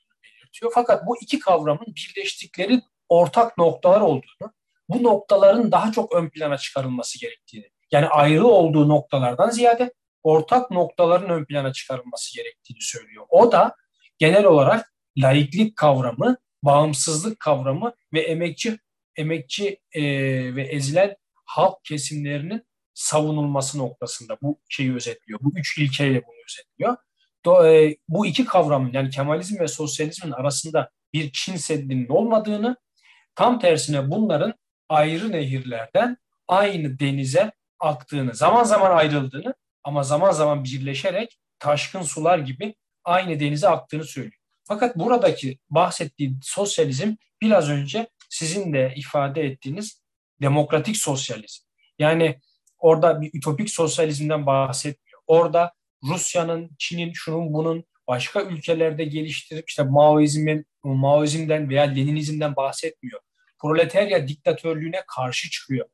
belirtiyor. 0.51 0.71
Fakat 0.75 1.07
bu 1.07 1.17
iki 1.21 1.39
kavramın 1.39 1.95
birleştikleri 1.95 2.81
ortak 3.09 3.57
noktalar 3.57 4.01
olduğunu, 4.01 4.53
bu 4.89 5.03
noktaların 5.03 5.71
daha 5.71 5.91
çok 5.91 6.15
ön 6.15 6.29
plana 6.29 6.57
çıkarılması 6.57 7.19
gerektiğini, 7.19 7.69
yani 7.91 8.07
ayrı 8.07 8.45
olduğu 8.45 8.89
noktalardan 8.89 9.49
ziyade 9.49 9.93
ortak 10.23 10.71
noktaların 10.71 11.29
ön 11.29 11.45
plana 11.45 11.73
çıkarılması 11.73 12.35
gerektiğini 12.35 12.81
söylüyor. 12.81 13.25
O 13.29 13.51
da 13.51 13.75
genel 14.17 14.45
olarak 14.45 14.93
laiklik 15.17 15.75
kavramı, 15.75 16.37
bağımsızlık 16.63 17.39
kavramı 17.39 17.93
ve 18.13 18.21
emekçi 18.21 18.77
emekçi 19.15 19.79
e, 19.91 20.01
ve 20.55 20.63
ezilen 20.63 21.15
halk 21.45 21.83
kesimlerinin 21.83 22.65
savunulması 22.93 23.77
noktasında 23.77 24.37
bu 24.41 24.59
şeyi 24.69 24.95
özetliyor. 24.95 25.39
Bu 25.43 25.51
üç 25.55 25.77
ilkeyle 25.77 26.21
bunu 26.27 26.35
özetliyor. 26.49 26.97
E, 27.47 27.95
bu 28.09 28.25
iki 28.25 28.45
kavramın 28.45 28.93
yani 28.93 29.09
Kemalizm 29.09 29.59
ve 29.59 29.67
sosyalizmin 29.67 30.31
arasında 30.31 30.89
bir 31.13 31.31
Çin 31.31 31.55
Seddi'nin 31.55 32.07
olmadığını, 32.07 32.75
tam 33.35 33.59
tersine 33.59 34.11
bunların 34.11 34.53
ayrı 34.89 35.31
nehirlerden 35.31 36.17
aynı 36.47 36.99
denize 36.99 37.51
aktığını, 37.79 38.35
zaman 38.35 38.63
zaman 38.63 38.91
ayrıldığını 38.91 39.53
ama 39.83 40.03
zaman 40.03 40.31
zaman 40.31 40.63
birleşerek 40.63 41.39
taşkın 41.59 42.01
sular 42.01 42.39
gibi 42.39 42.75
aynı 43.03 43.39
denize 43.39 43.67
aktığını 43.67 44.03
söylüyor. 44.03 44.41
Fakat 44.63 44.97
buradaki 44.97 45.57
bahsettiği 45.69 46.35
sosyalizm 46.41 47.15
biraz 47.41 47.69
önce 47.69 48.09
sizin 48.29 48.73
de 48.73 48.93
ifade 48.95 49.41
ettiğiniz 49.41 50.01
demokratik 50.41 50.97
sosyalizm. 50.97 51.63
Yani 51.99 52.39
orada 52.79 53.21
bir 53.21 53.31
ütopik 53.33 53.69
sosyalizmden 53.69 54.45
bahsetmiyor. 54.45 55.21
Orada 55.27 55.73
Rusya'nın, 56.03 56.69
Çin'in, 56.79 57.13
şunun 57.13 57.53
bunun 57.53 57.83
başka 58.07 58.41
ülkelerde 58.41 59.05
geliştirip 59.05 59.69
işte 59.69 59.83
Maoizmin, 59.83 60.65
Maoizmden 60.83 61.69
veya 61.69 61.83
Leninizmden 61.83 62.55
bahsetmiyor. 62.55 63.21
Proletarya 63.61 64.27
diktatörlüğüne 64.27 65.03
karşı 65.07 65.49
çıkıyor. 65.49 65.85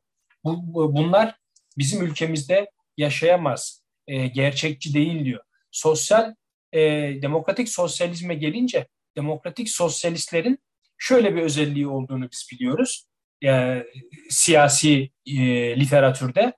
Bu, 0.44 0.96
bunlar 0.96 1.36
bizim 1.78 2.06
ülkemizde 2.06 2.72
yaşayamaz, 2.98 3.84
e, 4.08 4.28
gerçekçi 4.28 4.94
değil 4.94 5.26
diyor. 5.26 5.44
Sosyal, 5.72 6.36
e, 6.74 6.82
demokratik 7.22 7.70
sosyalizme 7.70 8.36
gelince 8.36 8.88
demokratik 9.18 9.70
sosyalistlerin 9.70 10.60
şöyle 10.98 11.36
bir 11.36 11.42
özelliği 11.42 11.88
olduğunu 11.88 12.32
biz 12.32 12.48
biliyoruz. 12.52 13.06
E, 13.46 13.84
siyasi 14.30 15.12
e, 15.26 15.36
literatürde 15.80 16.54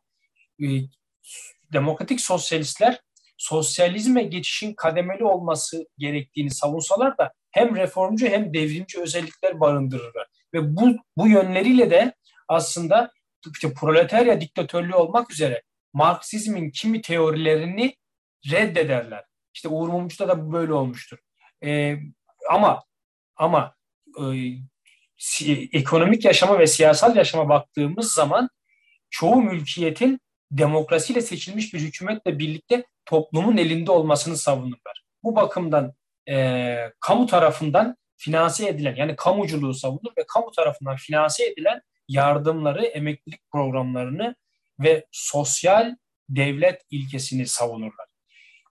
e, 0.63 0.67
demokratik 1.73 2.21
sosyalistler 2.21 2.99
sosyalizme 3.39 4.23
geçişin 4.23 4.73
kademeli 4.73 5.23
olması 5.23 5.85
gerektiğini 5.97 6.51
savunsalar 6.51 7.17
da 7.17 7.33
hem 7.51 7.75
reformcu 7.75 8.27
hem 8.27 8.53
devrimci 8.53 9.01
özellikler 9.01 9.59
barındırırlar. 9.59 10.27
Ve 10.53 10.75
bu, 10.75 10.97
bu 11.17 11.27
yönleriyle 11.27 11.91
de 11.91 12.13
aslında 12.47 13.11
işte 13.53 13.73
proletarya 13.73 14.41
diktatörlüğü 14.41 14.95
olmak 14.95 15.31
üzere 15.31 15.61
Marksizmin 15.93 16.71
kimi 16.71 17.01
teorilerini 17.01 17.95
reddederler. 18.51 19.25
İşte 19.53 19.69
Uğur 19.69 19.89
Mumcu'da 19.89 20.27
da 20.27 20.51
böyle 20.51 20.73
olmuştur. 20.73 21.17
Ee, 21.63 21.95
ama 22.49 22.83
ama 23.35 23.75
e, 24.19 24.25
ekonomik 25.73 26.25
yaşama 26.25 26.59
ve 26.59 26.67
siyasal 26.67 27.15
yaşama 27.15 27.49
baktığımız 27.49 28.13
zaman 28.13 28.49
çoğu 29.09 29.41
mülkiyetin 29.41 30.19
demokrasiyle 30.51 31.21
seçilmiş 31.21 31.73
bir 31.73 31.79
hükümetle 31.79 32.39
birlikte 32.39 32.85
toplumun 33.05 33.57
elinde 33.57 33.91
olmasını 33.91 34.37
savunurlar. 34.37 35.03
Bu 35.23 35.35
bakımdan 35.35 35.93
e, 36.29 36.75
kamu 36.99 37.27
tarafından 37.27 37.97
finanse 38.17 38.67
edilen 38.67 38.95
yani 38.95 39.15
kamuculuğu 39.15 39.73
savunur 39.73 40.11
ve 40.17 40.25
kamu 40.27 40.51
tarafından 40.51 40.95
finanse 40.95 41.45
edilen 41.45 41.81
yardımları, 42.07 42.85
emeklilik 42.85 43.41
programlarını 43.51 44.35
ve 44.79 45.05
sosyal 45.11 45.95
devlet 46.29 46.81
ilkesini 46.89 47.47
savunurlar. 47.47 48.07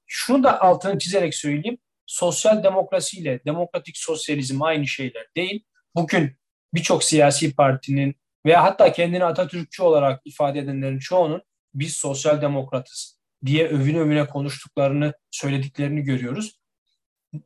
Şunu 0.06 0.42
da 0.42 0.60
altını 0.60 0.98
çizerek 0.98 1.34
söyleyeyim. 1.34 1.78
Sosyal 2.06 2.62
demokrasiyle 2.62 3.40
demokratik 3.46 3.96
sosyalizm 3.98 4.62
aynı 4.62 4.86
şeyler 4.86 5.26
değil. 5.36 5.64
Bugün 5.94 6.36
birçok 6.74 7.04
siyasi 7.04 7.56
partinin 7.56 8.14
veya 8.46 8.64
hatta 8.64 8.92
kendini 8.92 9.24
Atatürkçü 9.24 9.82
olarak 9.82 10.20
ifade 10.24 10.58
edenlerin 10.58 10.98
çoğunun 10.98 11.42
biz 11.74 11.92
sosyal 11.92 12.42
demokratız 12.42 13.18
diye 13.46 13.68
övüne 13.68 13.98
övüne 13.98 14.26
konuştuklarını, 14.26 15.12
söylediklerini 15.30 16.02
görüyoruz. 16.02 16.58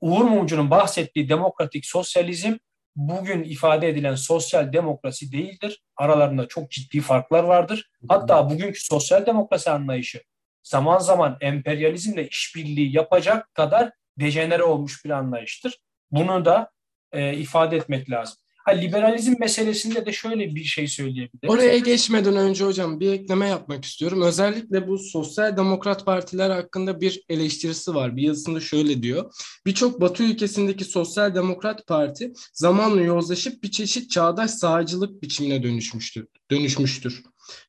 Uğur 0.01 0.25
Mumcu'nun 0.25 0.71
bahsettiği 0.71 1.29
demokratik 1.29 1.87
sosyalizm 1.87 2.57
bugün 2.97 3.43
ifade 3.43 3.89
edilen 3.89 4.15
sosyal 4.15 4.73
demokrasi 4.73 5.33
değildir. 5.33 5.83
Aralarında 5.97 6.49
çok 6.49 6.71
ciddi 6.71 7.01
farklar 7.01 7.45
vardır. 7.45 7.91
Hatta 8.09 8.51
bugünkü 8.51 8.81
sosyal 8.81 9.27
demokrasi 9.27 9.71
anlayışı 9.71 10.23
zaman 10.63 10.99
zaman 10.99 11.37
emperyalizmle 11.41 12.29
işbirliği 12.29 12.97
yapacak 12.97 13.55
kadar 13.55 13.91
dejenere 14.19 14.63
olmuş 14.63 15.05
bir 15.05 15.11
anlayıştır. 15.11 15.79
Bunu 16.11 16.45
da 16.45 16.71
e, 17.13 17.35
ifade 17.37 17.77
etmek 17.77 18.11
lazım. 18.11 18.37
Ha, 18.65 18.71
liberalizm 18.71 19.35
meselesinde 19.41 20.07
de 20.07 20.13
şöyle 20.13 20.55
bir 20.55 20.65
şey 20.65 20.89
söyleyebilirim. 20.89 21.49
Oraya 21.49 21.79
geçmeden 21.79 22.37
önce 22.37 22.65
hocam 22.65 23.01
bir 23.01 23.13
ekleme 23.13 23.49
yapmak 23.49 23.85
istiyorum. 23.85 24.23
Özellikle 24.23 24.89
bu 24.89 24.99
sosyal 24.99 25.57
demokrat 25.57 26.07
partiler 26.07 26.51
hakkında 26.51 27.01
bir 27.01 27.25
eleştirisi 27.29 27.95
var. 27.95 28.17
Bir 28.17 28.23
yazısında 28.23 28.61
şöyle 28.61 29.03
diyor. 29.03 29.33
Birçok 29.67 30.01
Batı 30.01 30.23
ülkesindeki 30.23 30.85
sosyal 30.85 31.35
demokrat 31.35 31.87
parti 31.87 32.33
zamanla 32.53 33.03
yozlaşıp 33.03 33.63
bir 33.63 33.71
çeşit 33.71 34.11
çağdaş 34.11 34.51
sağcılık 34.51 35.23
biçimine 35.23 35.63
dönüşmüştür. 35.63 36.27
dönüşmüştür. 36.51 37.23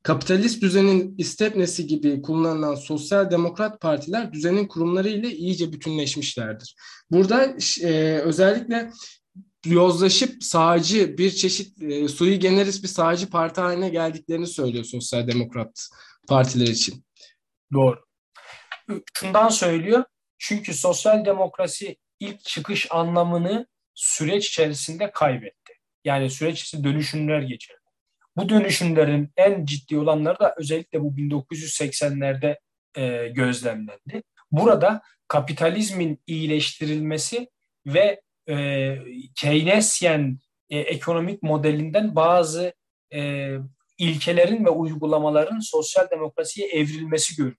Kapitalist 0.03 0.61
düzenin 0.61 1.15
istepnesi 1.17 1.87
gibi 1.87 2.21
kullanılan 2.21 2.75
sosyal 2.75 3.31
demokrat 3.31 3.81
partiler 3.81 4.33
düzenin 4.33 4.67
kurumları 4.67 5.09
ile 5.09 5.31
iyice 5.35 5.73
bütünleşmişlerdir. 5.73 6.75
Burada 7.11 7.55
e, 7.81 8.19
özellikle 8.19 8.91
yozlaşıp 9.65 10.43
sağcı 10.43 11.17
bir 11.17 11.31
çeşit 11.31 11.81
e, 11.83 12.07
sui 12.07 12.39
generis 12.39 12.83
bir 12.83 12.87
sağcı 12.87 13.29
parti 13.29 13.61
haline 13.61 13.89
geldiklerini 13.89 14.47
söylüyor 14.47 14.83
sosyal 14.83 15.27
demokrat 15.27 15.89
partiler 16.27 16.67
için. 16.67 17.05
Doğru. 17.73 18.05
Şundan 19.13 19.49
söylüyor. 19.49 20.03
Çünkü 20.37 20.73
sosyal 20.73 21.25
demokrasi 21.25 21.97
ilk 22.19 22.43
çıkış 22.43 22.87
anlamını 22.91 23.67
süreç 23.93 24.47
içerisinde 24.49 25.11
kaybetti. 25.11 25.73
Yani 26.05 26.29
süreç 26.29 26.61
içerisinde 26.61 26.93
dönüşümler 26.93 27.41
geçirdi. 27.41 27.79
Bu 28.37 28.49
dönüşümlerin 28.49 29.31
en 29.37 29.65
ciddi 29.65 29.97
olanları 29.97 30.39
da 30.39 30.55
özellikle 30.57 31.01
bu 31.01 31.07
1980'lerde 31.07 32.57
e, 32.95 33.27
gözlemlendi. 33.27 34.23
Burada 34.51 35.01
kapitalizmin 35.27 36.23
iyileştirilmesi 36.27 37.49
ve 37.85 38.21
e, 38.49 38.97
Keynesyen 39.35 40.39
e, 40.69 40.79
ekonomik 40.79 41.43
modelinden 41.43 42.15
bazı 42.15 42.73
e, 43.13 43.49
ilkelerin 43.97 44.65
ve 44.65 44.69
uygulamaların 44.69 45.59
sosyal 45.59 46.09
demokrasiye 46.09 46.67
evrilmesi 46.67 47.35
görüldü. 47.35 47.57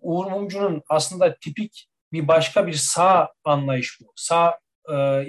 Uğur 0.00 0.26
Mumcu'nun 0.26 0.82
aslında 0.88 1.34
tipik 1.34 1.88
bir 2.12 2.28
başka 2.28 2.66
bir 2.66 2.72
sağ 2.72 3.32
anlayış 3.44 4.00
bu. 4.00 4.12
Sağ 4.16 4.58
e, 4.92 5.26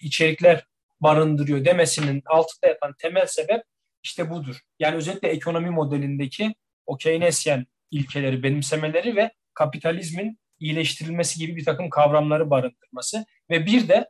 içerikler 0.00 0.64
barındırıyor 1.00 1.64
demesinin 1.64 2.22
altında 2.26 2.66
yatan 2.66 2.94
temel 2.98 3.26
sebep 3.26 3.62
işte 4.02 4.30
budur. 4.30 4.60
Yani 4.78 4.96
özellikle 4.96 5.28
ekonomi 5.28 5.70
modelindeki 5.70 6.54
o 6.86 6.96
Keynesyen 6.96 7.66
ilkeleri 7.90 8.42
benimsemeleri 8.42 9.16
ve 9.16 9.30
kapitalizmin 9.54 10.38
iyileştirilmesi 10.58 11.38
gibi 11.38 11.56
bir 11.56 11.64
takım 11.64 11.90
kavramları 11.90 12.50
barındırması 12.50 13.24
ve 13.50 13.66
bir 13.66 13.88
de 13.88 14.08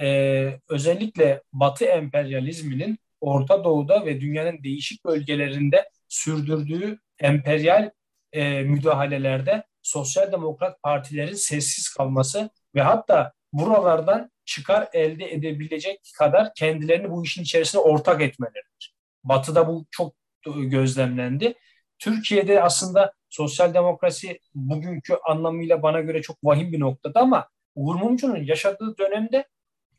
e, 0.00 0.60
özellikle 0.68 1.42
Batı 1.52 1.84
emperyalizminin 1.84 2.98
Orta 3.20 3.64
Doğu'da 3.64 4.06
ve 4.06 4.20
dünyanın 4.20 4.62
değişik 4.62 5.04
bölgelerinde 5.04 5.90
sürdürdüğü 6.08 6.98
emperyal 7.18 7.90
e, 8.32 8.62
müdahalelerde 8.62 9.64
sosyal 9.82 10.32
demokrat 10.32 10.82
partilerin 10.82 11.34
sessiz 11.34 11.88
kalması 11.88 12.50
ve 12.74 12.82
hatta 12.82 13.32
buralardan 13.52 14.30
çıkar 14.44 14.88
elde 14.92 15.32
edebilecek 15.32 16.00
kadar 16.18 16.54
kendilerini 16.54 17.10
bu 17.10 17.24
işin 17.24 17.42
içerisine 17.42 17.80
ortak 17.80 18.22
etmeleridir. 18.22 18.94
Batı'da 19.24 19.68
bu 19.68 19.86
çok 19.90 20.14
gözlemlendi. 20.56 21.54
Türkiye'de 21.98 22.62
aslında 22.62 23.12
sosyal 23.30 23.74
demokrasi 23.74 24.40
bugünkü 24.54 25.14
anlamıyla 25.28 25.82
bana 25.82 26.00
göre 26.00 26.22
çok 26.22 26.36
vahim 26.44 26.72
bir 26.72 26.80
noktada 26.80 27.20
ama 27.20 27.48
Uğur 27.74 27.94
Mumcu'nun 27.94 28.44
yaşadığı 28.44 28.98
dönemde 28.98 29.44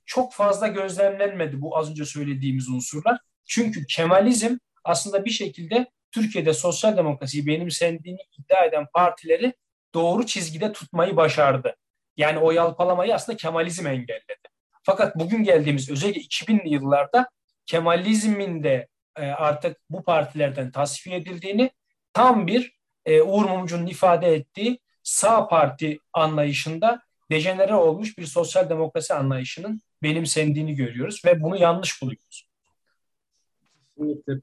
çok 0.05 0.33
fazla 0.33 0.67
gözlemlenmedi 0.67 1.61
bu 1.61 1.77
az 1.77 1.91
önce 1.91 2.05
söylediğimiz 2.05 2.69
unsurlar. 2.69 3.17
Çünkü 3.45 3.85
Kemalizm 3.85 4.57
aslında 4.83 5.25
bir 5.25 5.29
şekilde 5.29 5.87
Türkiye'de 6.11 6.53
sosyal 6.53 6.97
demokrasiyi 6.97 7.47
benimsendiğini 7.47 8.19
iddia 8.39 8.65
eden 8.65 8.85
partileri 8.93 9.53
doğru 9.93 10.25
çizgide 10.25 10.73
tutmayı 10.73 11.15
başardı. 11.17 11.75
Yani 12.17 12.39
o 12.39 12.51
yalpalamayı 12.51 13.15
aslında 13.15 13.37
Kemalizm 13.37 13.87
engelledi. 13.87 14.35
Fakat 14.83 15.15
bugün 15.15 15.43
geldiğimiz 15.43 15.91
özellikle 15.91 16.21
2000'li 16.21 16.69
yıllarda 16.69 17.29
Kemalizmin 17.65 18.63
de 18.63 18.87
e, 19.17 19.25
artık 19.25 19.77
bu 19.89 20.03
partilerden 20.03 20.71
tasfiye 20.71 21.17
edildiğini 21.17 21.71
tam 22.13 22.47
bir 22.47 22.75
e, 23.05 23.21
Uğur 23.21 23.45
Mumcu'nun 23.45 23.87
ifade 23.87 24.33
ettiği 24.35 24.79
sağ 25.03 25.47
parti 25.47 25.99
anlayışında 26.13 27.01
dejenere 27.31 27.75
olmuş 27.75 28.17
bir 28.17 28.25
sosyal 28.25 28.69
demokrasi 28.69 29.13
anlayışının 29.13 29.81
benimsendiğini 30.05 30.75
görüyoruz 30.75 31.21
ve 31.25 31.41
bunu 31.41 31.57
yanlış 31.57 32.01
buluyoruz. 32.01 32.47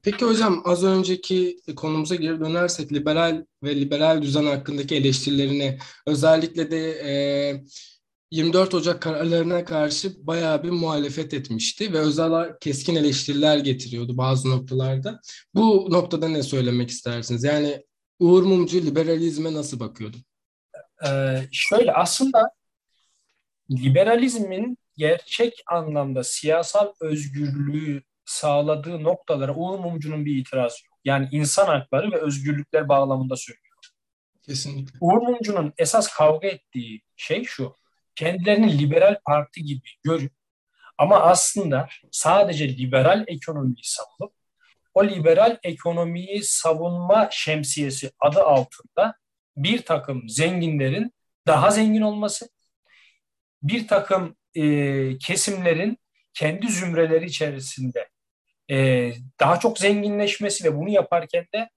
Peki 0.03 0.25
hocam 0.25 0.61
az 0.65 0.83
önceki 0.83 1.57
konumuza 1.75 2.15
geri 2.15 2.39
dönersek 2.39 2.93
liberal 2.93 3.45
ve 3.63 3.75
liberal 3.75 4.21
düzen 4.21 4.45
hakkındaki 4.45 4.95
eleştirilerine 4.95 5.77
özellikle 6.07 6.71
de 6.71 6.91
e, 6.91 7.13
24 8.31 8.73
Ocak 8.73 9.01
kararlarına 9.01 9.65
karşı 9.65 10.27
bayağı 10.27 10.63
bir 10.63 10.69
muhalefet 10.69 11.33
etmişti 11.33 11.93
ve 11.93 11.99
özel 11.99 12.57
keskin 12.61 12.95
eleştiriler 12.95 13.57
getiriyordu 13.57 14.17
bazı 14.17 14.49
noktalarda. 14.49 15.19
Bu 15.55 15.87
noktada 15.89 16.27
ne 16.27 16.43
söylemek 16.43 16.89
istersiniz? 16.89 17.43
Yani 17.43 17.83
Uğur 18.19 18.43
Mumcu 18.43 18.77
liberalizme 18.77 19.53
nasıl 19.53 19.79
bakıyordu? 19.79 20.17
Ee, 21.07 21.41
şöyle 21.51 21.93
aslında 21.93 22.51
liberalizmin 23.71 24.77
gerçek 24.97 25.63
anlamda 25.67 26.23
siyasal 26.23 26.93
özgürlüğü 27.01 28.03
sağladığı 28.25 29.03
noktalara 29.03 29.55
Uğur 29.55 29.79
Mumcu'nun 29.79 30.25
bir 30.25 30.37
itirazı 30.37 30.85
yok. 30.85 30.99
Yani 31.05 31.27
insan 31.31 31.65
hakları 31.65 32.11
ve 32.11 32.21
özgürlükler 32.21 32.89
bağlamında 32.89 33.35
söylüyor. 33.35 33.63
Kesinlikle. 34.41 34.97
Uğur 35.01 35.21
Mumcu'nun 35.21 35.73
esas 35.77 36.13
kavga 36.13 36.47
ettiği 36.47 37.01
şey 37.15 37.43
şu. 37.43 37.75
Kendilerini 38.15 38.79
liberal 38.79 39.19
parti 39.25 39.63
gibi 39.63 39.89
görüp 40.03 40.31
ama 40.97 41.19
aslında 41.19 41.89
sadece 42.11 42.77
liberal 42.77 43.23
ekonomiyi 43.27 43.83
savunup 43.83 44.33
o 44.93 45.05
liberal 45.05 45.57
ekonomiyi 45.63 46.43
savunma 46.43 47.29
şemsiyesi 47.31 48.11
adı 48.19 48.43
altında 48.43 49.15
bir 49.57 49.81
takım 49.81 50.29
zenginlerin 50.29 51.13
daha 51.47 51.71
zengin 51.71 52.01
olması, 52.01 52.49
bir 53.63 53.87
takım 53.87 54.35
e, 54.55 55.17
kesimlerin 55.17 55.97
kendi 56.33 56.67
zümreleri 56.67 57.25
içerisinde 57.25 58.09
e, 58.71 59.09
daha 59.39 59.59
çok 59.59 59.79
zenginleşmesi 59.79 60.63
ve 60.63 60.75
bunu 60.75 60.89
yaparken 60.89 61.45
de 61.53 61.69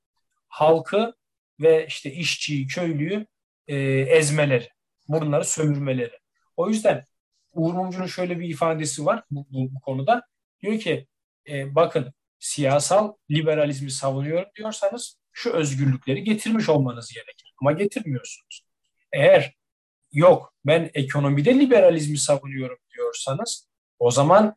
halkı 0.48 1.14
ve 1.60 1.86
işte 1.86 2.12
işçiyi, 2.12 2.66
köylüyü 2.66 3.26
e, 3.68 3.76
ezmeleri, 4.00 4.68
bunları 5.08 5.44
sömürmeleri. 5.44 6.18
O 6.56 6.68
yüzden 6.68 7.04
Uğur 7.52 7.74
Mumcu'nun 7.74 8.06
şöyle 8.06 8.40
bir 8.40 8.48
ifadesi 8.48 9.06
var 9.06 9.24
bu, 9.30 9.46
bu, 9.50 9.74
bu 9.74 9.80
konuda. 9.80 10.22
Diyor 10.62 10.78
ki 10.78 11.06
e, 11.48 11.74
bakın 11.74 12.12
siyasal 12.38 13.14
liberalizmi 13.30 13.90
savunuyor 13.90 14.46
diyorsanız 14.56 15.18
şu 15.32 15.50
özgürlükleri 15.52 16.24
getirmiş 16.24 16.68
olmanız 16.68 17.12
gerekir. 17.12 17.54
Ama 17.60 17.72
getirmiyorsunuz. 17.72 18.62
Eğer 19.12 19.54
yok 20.16 20.54
ben 20.66 20.90
ekonomide 20.94 21.58
liberalizmi 21.58 22.18
savunuyorum 22.18 22.78
diyorsanız 22.94 23.68
o 23.98 24.10
zaman 24.10 24.56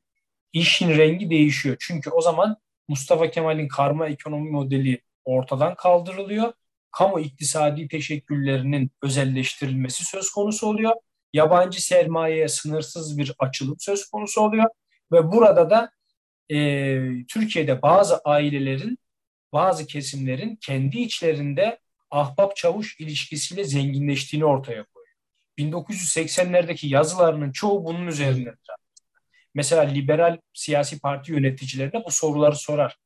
işin 0.54 0.89
rengi 0.89 1.30
değişiyor. 1.30 1.76
Çünkü 1.80 2.10
o 2.10 2.22
zaman 2.22 2.58
Mustafa 2.88 3.32
Kemal'in 3.32 3.67
karma 3.67 4.08
ekonomi 4.08 4.52
modeli 4.52 5.02
ortadan 5.26 5.76
kaldırılıyor 5.76 6.54
kamu 6.91 7.19
iktisadi 7.19 7.88
teşekküllerinin 7.88 8.91
özelleştirilmesi 9.02 10.06
söz 10.06 10.30
konusu 10.30 10.67
oluyor. 10.67 10.93
Yabancı 11.34 11.86
sermayeye 11.86 12.48
sınırsız 12.48 13.17
bir 13.17 13.34
açılım 13.39 13.76
söz 13.80 14.06
konusu 14.06 14.41
oluyor. 14.41 14.65
Ve 15.12 15.32
burada 15.32 15.69
da 15.69 15.91
e, 16.50 16.58
Türkiye'de 17.28 17.82
bazı 17.82 18.17
ailelerin, 18.17 18.98
bazı 19.54 19.88
kesimlerin 19.88 20.56
kendi 20.56 21.00
içlerinde 21.00 21.80
ahbap 22.12 22.56
çavuş 22.56 23.00
ilişkisiyle 23.00 23.63
zenginleştiğini 23.63 24.45
ortaya 24.45 24.84
koyuyor. 24.84 24.99
1980'lerdeki 25.60 26.88
yazılarının 26.88 27.52
çoğu 27.52 27.86
bunun 27.86 28.08
üzerindedir. 28.08 28.60
Mesela 29.54 29.84
liberal 29.84 30.38
siyasi 30.54 31.00
parti 31.00 31.32
yöneticilerine 31.32 32.04
bu 32.06 32.12
soruları 32.12 32.56
sorar. 32.56 32.98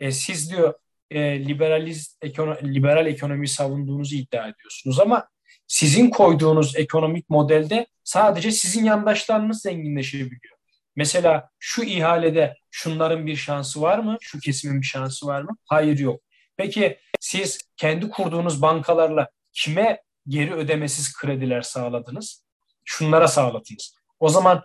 E, 0.00 0.12
siz 0.12 0.50
diyor 0.50 0.74
e, 1.10 1.48
liberaliz, 1.48 2.18
ekono, 2.22 2.56
liberal 2.62 3.06
ekonomi 3.06 3.48
savunduğunuzu 3.48 4.14
iddia 4.14 4.48
ediyorsunuz 4.48 5.00
ama 5.00 5.28
sizin 5.66 6.10
koyduğunuz 6.10 6.76
ekonomik 6.76 7.30
modelde 7.30 7.86
sadece 8.04 8.50
sizin 8.50 8.84
yandaşlarınız 8.84 9.62
zenginleşebiliyor. 9.62 10.58
Mesela 10.96 11.50
şu 11.58 11.82
ihalede 11.82 12.54
şunların 12.70 13.26
bir 13.26 13.36
şansı 13.36 13.80
var 13.80 13.98
mı? 13.98 14.16
Şu 14.20 14.40
kesimin 14.40 14.80
bir 14.80 14.86
şansı 14.86 15.26
var 15.26 15.42
mı? 15.42 15.56
Hayır 15.64 15.98
yok. 15.98 16.20
Peki 16.56 16.98
siz 17.20 17.60
kendi 17.76 18.10
kurduğunuz 18.10 18.62
bankalarla 18.62 19.28
kime 19.52 20.02
geri 20.28 20.54
ödemesiz 20.54 21.12
krediler 21.16 21.62
sağladınız? 21.62 22.44
Şunlara 22.84 23.28
sağladınız. 23.28 23.94
O 24.20 24.28
zaman 24.28 24.64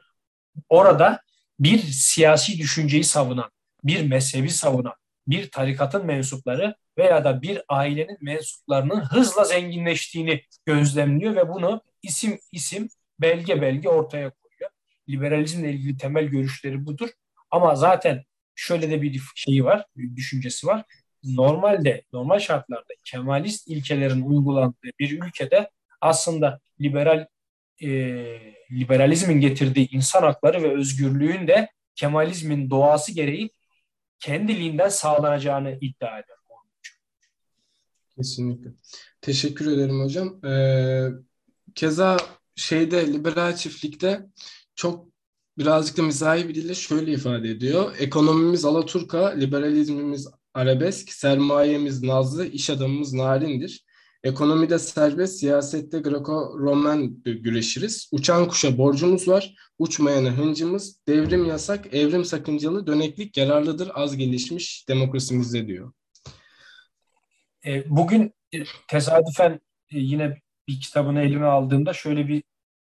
orada 0.70 1.22
bir 1.60 1.80
siyasi 1.80 2.58
düşünceyi 2.58 3.04
savunan, 3.04 3.52
bir 3.84 4.08
mezhebi 4.08 4.50
savunan, 4.50 4.94
bir 5.28 5.52
tarikatın 5.52 6.06
mensupları 6.06 6.76
veya 6.98 7.24
da 7.24 7.42
bir 7.42 7.62
ailenin 7.70 8.18
mensuplarının 8.22 9.02
hızla 9.02 9.44
zenginleştiğini 9.44 10.44
gözlemliyor 10.66 11.36
ve 11.36 11.50
bunu 11.50 11.82
isim 12.04 12.40
isim 12.52 12.90
belge 13.20 13.62
belge 13.62 13.90
ortaya 13.90 14.30
koyuyor. 14.30 14.70
Liberalizmle 15.10 15.72
ilgili 15.72 15.98
temel 15.98 16.26
görüşleri 16.26 16.86
budur. 16.86 17.10
Ama 17.52 17.76
zaten 17.76 18.24
şöyle 18.56 18.92
de 18.92 19.02
bir 19.02 19.22
şeyi 19.36 19.64
var, 19.66 19.86
bir 19.96 20.16
düşüncesi 20.16 20.68
var. 20.68 20.84
Normalde, 21.24 22.04
normal 22.14 22.40
şartlarda 22.40 22.94
Kemalist 23.06 23.68
ilkelerin 23.68 24.22
uygulandığı 24.22 24.90
bir 25.00 25.22
ülkede 25.22 25.70
aslında 26.02 26.60
liberal 26.82 27.28
e, 27.82 27.90
liberalizmin 28.72 29.42
getirdiği 29.42 29.90
insan 29.90 30.24
hakları 30.24 30.64
ve 30.64 30.78
özgürlüğün 30.78 31.48
de 31.48 31.70
Kemalizmin 31.96 32.70
doğası 32.70 33.12
gereği 33.12 33.50
kendiliğinden 34.20 34.90
sağlanacağını 34.90 35.78
iddia 35.82 36.20
eder. 36.20 36.38
Kesinlikle. 38.18 38.70
Teşekkür 39.22 39.72
ederim 39.72 40.02
hocam. 40.02 40.46
Ee, 40.46 41.08
keza 41.76 42.18
şeyde 42.56 43.14
liberal 43.14 43.56
çiftlikte 43.56 44.26
çok 44.76 45.08
birazcık 45.58 45.98
da 45.98 46.02
mizahi 46.02 46.50
bir 46.50 46.56
dille 46.56 46.76
şöyle 46.76 47.12
ifade 47.12 47.50
ediyor. 47.50 47.96
Ekonomimiz 48.00 48.66
Alaturka, 48.66 49.30
liberalizmimiz 49.30 50.28
arabesk, 50.54 51.14
sermayemiz 51.14 52.04
nazlı, 52.04 52.48
iş 52.48 52.70
adamımız 52.70 53.14
narindir. 53.14 53.86
Ekonomide 54.24 54.80
serbest, 54.80 55.40
siyasette 55.40 55.98
Greco-Roman 55.98 57.24
güreşiriz. 57.24 58.10
Uçan 58.12 58.48
kuşa 58.48 58.78
borcumuz 58.78 59.28
var, 59.28 59.56
uçmayana 59.80 60.30
hıncımız, 60.30 61.08
devrim 61.08 61.46
yasak, 61.46 61.94
evrim 61.94 62.26
sakıncalı, 62.26 62.88
döneklik 62.88 63.38
yararlıdır 63.38 63.92
az 63.94 64.18
gelişmiş 64.18 64.90
demokrasimizde 64.90 65.68
diyor. 65.68 65.94
E, 67.66 67.84
bugün 67.90 68.34
e, 68.54 68.64
tesadüfen 68.88 69.52
e, 69.92 70.00
yine 70.00 70.42
bir 70.68 70.82
kitabını 70.82 71.22
elime 71.22 71.46
aldığımda 71.46 71.94
şöyle 71.94 72.28
bir 72.28 72.44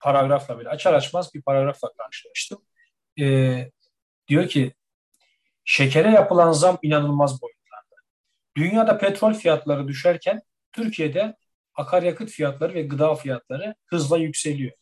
paragrafla 0.01 0.59
böyle 0.59 0.68
açar 0.68 0.94
açmaz 0.94 1.35
bir 1.35 1.42
paragrafla 1.42 1.88
karşılaştım. 1.99 2.59
diyor 4.29 4.49
ki 4.49 4.73
şekere 5.68 6.11
yapılan 6.11 6.52
zam 6.52 6.78
inanılmaz 6.83 7.42
boyutlarda. 7.42 7.96
Dünyada 8.57 8.98
petrol 8.98 9.35
fiyatları 9.35 9.88
düşerken 9.88 10.42
Türkiye'de 10.72 11.37
akaryakıt 11.74 12.31
fiyatları 12.31 12.74
ve 12.74 12.83
gıda 12.83 13.14
fiyatları 13.14 13.74
hızla 13.87 14.18
yükseliyor. 14.18 14.72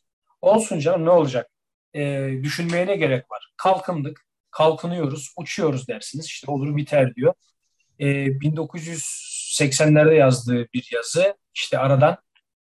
Olsun 0.40 0.78
canım 0.78 1.04
ne 1.04 1.10
olacak? 1.10 1.50
E, 1.94 2.30
düşünmeye 2.42 2.86
ne 2.86 2.96
gerek 2.96 3.30
var? 3.30 3.52
Kalkındık, 3.56 4.26
kalkınıyoruz, 4.50 5.32
uçuyoruz 5.36 5.88
dersiniz. 5.88 6.26
İşte 6.26 6.50
olur 6.50 6.76
biter 6.76 7.14
diyor. 7.14 7.34
E, 7.98 8.06
1980'lerde 8.26 10.14
yazdığı 10.14 10.68
bir 10.72 10.88
yazı. 10.92 11.36
İşte 11.54 11.78
aradan 11.78 12.16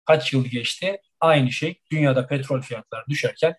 kaç 0.04 0.32
yıl 0.32 0.44
geçti? 0.44 1.00
Aynı 1.20 1.52
şey. 1.52 1.80
Dünyada 1.92 2.26
petrol 2.26 2.60
fiyatları 2.60 3.04
düşerken 3.08 3.54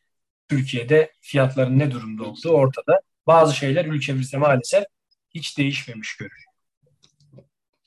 Türkiye'de 0.49 1.11
fiyatların 1.21 1.79
ne 1.79 1.91
durumda 1.91 2.23
olduğu 2.23 2.49
ortada. 2.49 3.01
Bazı 3.27 3.55
şeyler 3.55 3.85
ülkemizde 3.85 4.37
maalesef 4.37 4.83
hiç 5.29 5.57
değişmemiş 5.57 6.17
görünüyor. 6.17 6.51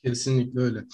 Kesinlikle 0.05 0.61
öyle. 0.61 0.85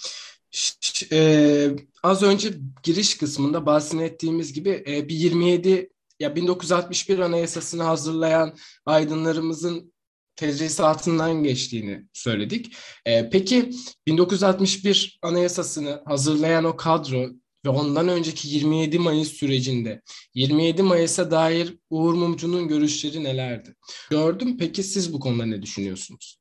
Ee, 1.13 1.71
az 2.03 2.23
önce 2.23 2.51
giriş 2.83 3.19
kısmında 3.19 3.67
bahsettiğimiz 3.67 4.53
gibi 4.53 4.85
e, 4.87 5.09
bir 5.09 5.15
27 5.15 5.91
ya 6.21 6.37
1961 6.37 7.19
Anayasasını 7.19 7.83
hazırlayan 7.83 8.57
aydınlarımızın 8.87 9.93
tedrisatından 10.37 11.43
geçtiğini 11.43 12.07
söyledik. 12.13 12.77
E, 13.07 13.31
peki 13.31 13.71
1961 14.07 15.19
Anayasasını 15.23 16.03
hazırlayan 16.07 16.65
o 16.65 16.77
kadro 16.77 17.29
ve 17.65 17.69
ondan 17.69 18.09
önceki 18.09 18.49
27 18.49 18.99
Mayıs 18.99 19.33
sürecinde 19.33 20.03
27 20.35 20.83
Mayıs'a 20.83 21.31
dair 21.31 21.75
Uğur 21.91 22.15
Mumcu'nun 22.15 22.69
görüşleri 22.69 23.25
nelerdi? 23.25 23.75
Gördüm. 24.11 24.57
Peki 24.59 24.83
siz 24.83 25.13
bu 25.13 25.21
konuda 25.21 25.47
ne 25.47 25.63
düşünüyorsunuz? 25.63 26.41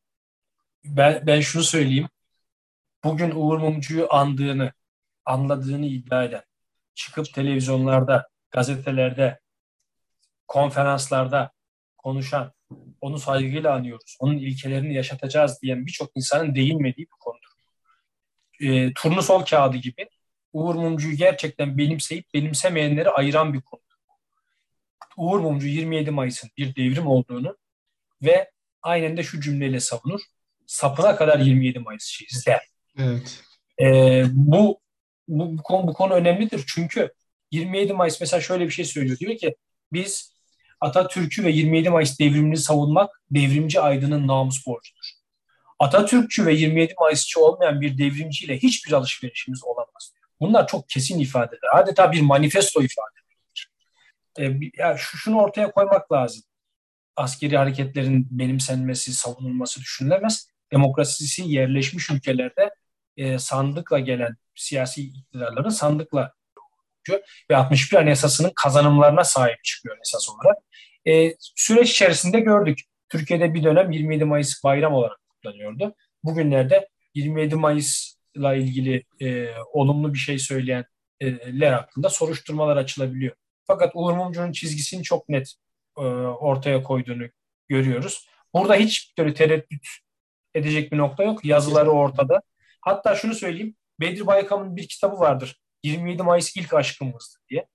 Ben, 0.86 1.24
ben 1.28 1.42
şunu 1.42 1.64
söyleyeyim 1.64 2.08
bugün 3.04 3.32
Uğur 3.32 3.58
Mumcu'yu 3.58 4.14
andığını, 4.14 4.72
anladığını 5.26 5.86
iddia 5.86 6.24
eden, 6.24 6.44
çıkıp 6.96 7.34
televizyonlarda, 7.34 8.28
gazetelerde, 8.52 9.40
konferanslarda 10.48 11.52
konuşan, 11.98 12.54
onu 13.02 13.20
saygıyla 13.20 13.76
anıyoruz, 13.76 14.18
onun 14.20 14.38
ilkelerini 14.38 14.94
yaşatacağız 14.94 15.62
diyen 15.62 15.86
birçok 15.86 16.12
insanın 16.16 16.56
değinmediği 16.56 17.08
bir 17.08 17.20
konudur. 17.20 17.50
E, 18.62 18.94
turnusol 18.94 19.46
kağıdı 19.46 19.78
gibi 19.78 20.10
Uğur 20.54 20.76
Mumcu'yu 20.76 21.16
gerçekten 21.16 21.78
benimseyip 21.78 22.26
benimsemeyenleri 22.34 23.10
ayıran 23.10 23.54
bir 23.54 23.62
konu. 23.62 23.82
Uğur 25.18 25.40
Mumcu 25.40 25.68
27 25.68 26.12
Mayıs'ın 26.12 26.50
bir 26.58 26.76
devrim 26.76 27.08
olduğunu 27.08 27.58
ve 28.22 28.52
aynen 28.82 29.18
de 29.18 29.24
şu 29.24 29.42
cümleyle 29.42 29.80
savunur. 29.80 30.22
Sapına 30.66 31.16
kadar 31.16 31.40
27 31.40 31.80
Mayıs'çıyız 31.80 32.46
der. 32.46 32.62
Evet. 32.98 33.44
Ee, 33.82 34.26
bu, 34.32 34.80
bu, 35.28 35.58
bu, 35.58 35.64
konu, 35.64 35.88
bu 35.88 35.94
konu 35.94 36.14
önemlidir 36.14 36.64
çünkü 36.68 37.14
27 37.52 37.94
Mayıs 37.94 38.22
mesela 38.22 38.42
şöyle 38.42 38.66
bir 38.66 38.72
şey 38.72 38.86
söylüyor. 38.86 39.20
Diyor 39.20 39.38
ki 39.38 39.56
biz 39.94 40.36
Atatürk'ü 40.82 41.44
ve 41.44 41.52
27 41.52 41.90
Mayıs 41.90 42.20
devrimini 42.20 42.58
savunmak 42.58 43.22
devrimci 43.32 43.82
aydının 43.82 44.28
namus 44.28 44.68
borcudur. 44.68 45.12
Atatürkçü 45.80 46.46
ve 46.46 46.54
27 46.54 46.94
Mayısçı 47.00 47.40
olmayan 47.40 47.82
bir 47.82 47.98
devrimciyle 47.98 48.58
hiçbir 48.58 48.92
alışverişimiz 48.92 49.64
olamaz. 49.64 50.14
Bunlar 50.42 50.68
çok 50.68 50.90
kesin 50.90 51.20
ifadeler. 51.20 51.70
Adeta 51.74 52.12
bir 52.12 52.22
manifesto 52.22 52.82
ifadeleridir. 52.82 53.72
Ee, 54.40 54.70
ya 54.84 54.98
şu, 54.98 55.18
şunu 55.18 55.42
ortaya 55.42 55.72
koymak 55.72 56.12
lazım. 56.12 56.44
Askeri 57.16 57.58
hareketlerin 57.58 58.28
benimsenmesi, 58.32 59.14
savunulması 59.14 59.80
düşünülemez. 59.80 60.50
Demokrasisi 60.72 61.44
yerleşmiş 61.50 62.10
ülkelerde 62.10 62.70
e, 63.18 63.40
sandıkla 63.40 64.00
gelen 64.00 64.36
siyasi 64.56 65.04
iktidarların 65.04 65.70
sandıkla 65.70 66.34
ve 67.50 67.56
61 67.56 67.98
Anayasası'nın 67.98 68.52
kazanımlarına 68.56 69.24
sahip 69.24 69.64
çıkıyor 69.64 69.98
esas 70.06 70.30
olarak. 70.30 70.58
E, 71.08 71.36
süreç 71.56 71.92
içerisinde 71.92 72.40
gördük. 72.40 72.80
Türkiye'de 73.10 73.54
bir 73.54 73.64
dönem 73.64 73.92
27 73.92 74.26
Mayıs 74.26 74.64
bayram 74.64 74.94
olarak 74.94 75.20
kutlanıyordu. 75.30 75.96
Bugünlerde 76.24 76.90
27 77.14 77.56
Mayıs'la 78.36 78.56
ilgili 78.56 79.04
e, 79.22 79.54
olumlu 79.74 80.14
bir 80.14 80.20
şey 80.20 80.40
söyleyenler 80.40 81.72
hakkında 81.72 82.10
soruşturmalar 82.10 82.78
açılabiliyor. 82.78 83.36
Fakat 83.68 83.92
Uğur 83.96 84.14
Mumcu'nun 84.14 84.52
çizgisini 84.52 85.04
çok 85.04 85.30
net 85.30 85.54
e, 85.98 86.02
ortaya 86.02 86.84
koyduğunu 86.84 87.24
görüyoruz. 87.70 88.30
Burada 88.54 88.76
hiç 88.76 89.14
böyle 89.18 89.34
tereddüt 89.34 89.88
edecek 90.56 90.92
bir 90.92 90.98
nokta 90.98 91.24
yok. 91.24 91.46
Yazıları 91.46 91.90
ortada. 91.90 92.42
Hatta 92.82 93.16
şunu 93.16 93.36
söyleyeyim. 93.36 93.76
Bedri 94.00 94.28
Baykam'ın 94.28 94.76
bir 94.76 94.88
kitabı 94.88 95.20
vardır. 95.20 95.62
27 95.84 96.24
Mayıs 96.24 96.58
ilk 96.58 96.74
aşkımızdı 96.74 97.40
diye. 97.50 97.68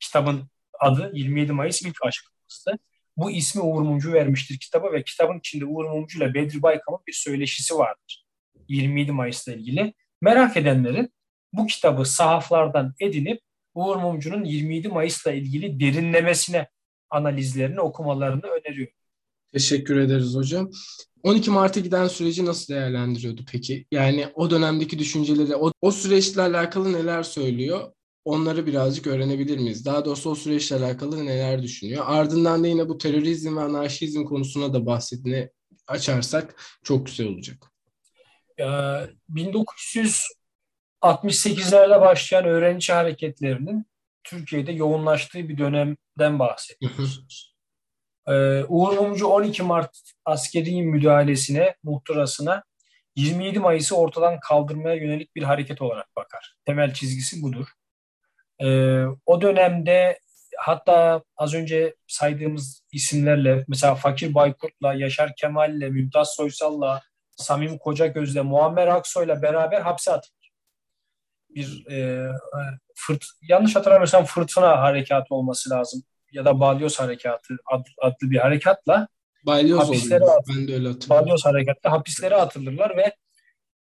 Kitabın 0.00 0.50
adı 0.80 1.10
27 1.14 1.52
Mayıs 1.52 1.82
ilk 1.82 2.02
aşkımızdı. 2.02 2.78
Bu 3.16 3.30
ismi 3.30 3.62
Uğur 3.62 3.82
Mumcu 3.82 4.12
vermiştir 4.12 4.58
kitaba 4.58 4.92
ve 4.92 5.04
kitabın 5.04 5.38
içinde 5.38 5.64
Uğur 5.64 5.84
Mumcu 5.84 6.18
ile 6.18 6.34
Bedri 6.34 6.62
Baykam'ın 6.62 7.00
bir 7.06 7.12
söyleşisi 7.12 7.74
vardır. 7.74 8.26
27 8.68 9.12
Mayıs'la 9.12 9.52
ilgili. 9.52 9.94
Merak 10.22 10.56
edenlerin 10.56 11.12
bu 11.52 11.66
kitabı 11.66 12.04
sahaflardan 12.04 12.94
edinip 13.00 13.40
Uğur 13.74 13.96
Mumcu'nun 13.96 14.44
27 14.44 14.88
Mayıs'la 14.88 15.32
ilgili 15.32 15.80
derinlemesine 15.80 16.68
analizlerini 17.10 17.80
okumalarını 17.80 18.46
öneriyorum. 18.46 18.94
Teşekkür 19.52 19.96
ederiz 19.96 20.34
hocam. 20.34 20.70
12 21.22 21.50
Mart'a 21.50 21.80
giden 21.80 22.08
süreci 22.08 22.46
nasıl 22.46 22.74
değerlendiriyordu 22.74 23.44
peki? 23.52 23.86
Yani 23.90 24.26
o 24.34 24.50
dönemdeki 24.50 24.98
düşünceleri, 24.98 25.56
o, 25.56 25.72
o 25.80 25.90
süreçle 25.90 26.42
alakalı 26.42 26.92
neler 26.92 27.22
söylüyor? 27.22 27.92
Onları 28.24 28.66
birazcık 28.66 29.06
öğrenebilir 29.06 29.58
miyiz? 29.58 29.86
Daha 29.86 30.04
doğrusu 30.04 30.30
o 30.30 30.34
süreçle 30.34 30.76
alakalı 30.76 31.26
neler 31.26 31.62
düşünüyor? 31.62 32.04
Ardından 32.06 32.64
da 32.64 32.66
yine 32.66 32.88
bu 32.88 32.98
terörizm 32.98 33.56
ve 33.56 33.60
anarşizm 33.60 34.24
konusuna 34.24 34.74
da 34.74 34.86
bahsetine 34.86 35.50
açarsak 35.86 36.62
çok 36.82 37.06
güzel 37.06 37.26
olacak. 37.26 37.71
Ee, 38.58 38.64
1968'lerle 39.28 42.00
başlayan 42.00 42.44
öğrenci 42.44 42.92
hareketlerinin 42.92 43.86
Türkiye'de 44.24 44.72
yoğunlaştığı 44.72 45.48
bir 45.48 45.58
dönemden 45.58 46.38
bahsediyoruz. 46.38 47.54
Ee, 48.26 48.64
Uğur 48.68 48.98
Mumcu 48.98 49.26
12 49.26 49.62
Mart 49.62 50.00
askeri 50.24 50.82
müdahalesine, 50.82 51.74
muhtırasına 51.82 52.62
27 53.16 53.58
Mayıs'ı 53.58 53.96
ortadan 53.96 54.40
kaldırmaya 54.40 54.94
yönelik 54.94 55.36
bir 55.36 55.42
hareket 55.42 55.82
olarak 55.82 56.16
bakar. 56.16 56.56
Temel 56.64 56.94
çizgisi 56.94 57.42
budur. 57.42 57.66
Ee, 58.60 59.04
o 59.26 59.40
dönemde 59.40 60.18
hatta 60.58 61.22
az 61.36 61.54
önce 61.54 61.94
saydığımız 62.06 62.82
isimlerle 62.92 63.64
mesela 63.68 63.94
Fakir 63.94 64.34
Baykurt'la, 64.34 64.94
Yaşar 64.94 65.32
Kemal'le, 65.36 65.90
Mümtaz 65.90 66.34
Soysal'la, 66.34 67.02
Samim 67.36 67.78
Kocagöz'le, 67.78 68.42
Muammer 68.42 68.86
Aksoy'la 68.86 69.42
beraber 69.42 69.80
hapse 69.80 70.12
atılır. 70.12 70.52
Bir 71.50 71.86
e, 71.90 72.28
fırt, 72.94 73.24
yanlış 73.42 73.76
hatırlamıyorsam 73.76 74.24
fırtına 74.24 74.80
harekatı 74.80 75.34
olması 75.34 75.70
lazım 75.70 76.02
ya 76.32 76.44
da 76.44 76.60
balyoz 76.60 77.00
harekatı 77.00 77.56
adlı 78.00 78.30
bir 78.30 78.38
harekatla 78.38 79.08
balyoz 79.46 79.80
hapislere 79.88 80.24
oluyor. 80.24 80.44
ben 80.48 80.68
de 80.68 80.74
öyle 80.74 80.88
hatırlıyorum. 80.88 81.26
Balyoz 81.26 81.44
harekatla 81.44 81.90
hapislere 81.90 82.34
atılırlar 82.34 82.96
ve 82.96 83.14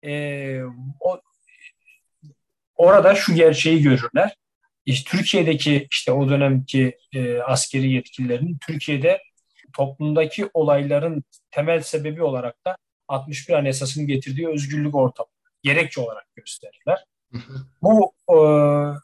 e, 0.10 0.62
o, 1.00 1.22
orada 2.76 3.16
şu 3.16 3.34
gerçeği 3.34 3.82
görürler. 3.82 4.36
İşte 4.86 5.12
Türkiye'deki 5.12 5.88
işte 5.92 6.12
o 6.12 6.30
dönemki 6.30 6.98
e, 7.16 7.40
askeri 7.40 7.92
yetkililerin 7.92 8.58
Türkiye'de 8.68 9.22
toplumdaki 9.74 10.50
olayların 10.54 11.24
temel 11.52 11.82
sebebi 11.82 12.24
olarak 12.24 12.66
da 12.66 12.78
61 13.08 13.54
Anayasası'nın 13.54 14.08
getirdiği 14.08 14.48
özgürlük 14.48 14.96
ortamı 14.96 15.30
gerekçe 15.63 16.02
olarak 16.02 16.36
gösterirler. 16.36 17.06
Bu 17.82 18.13
e, 18.30 18.36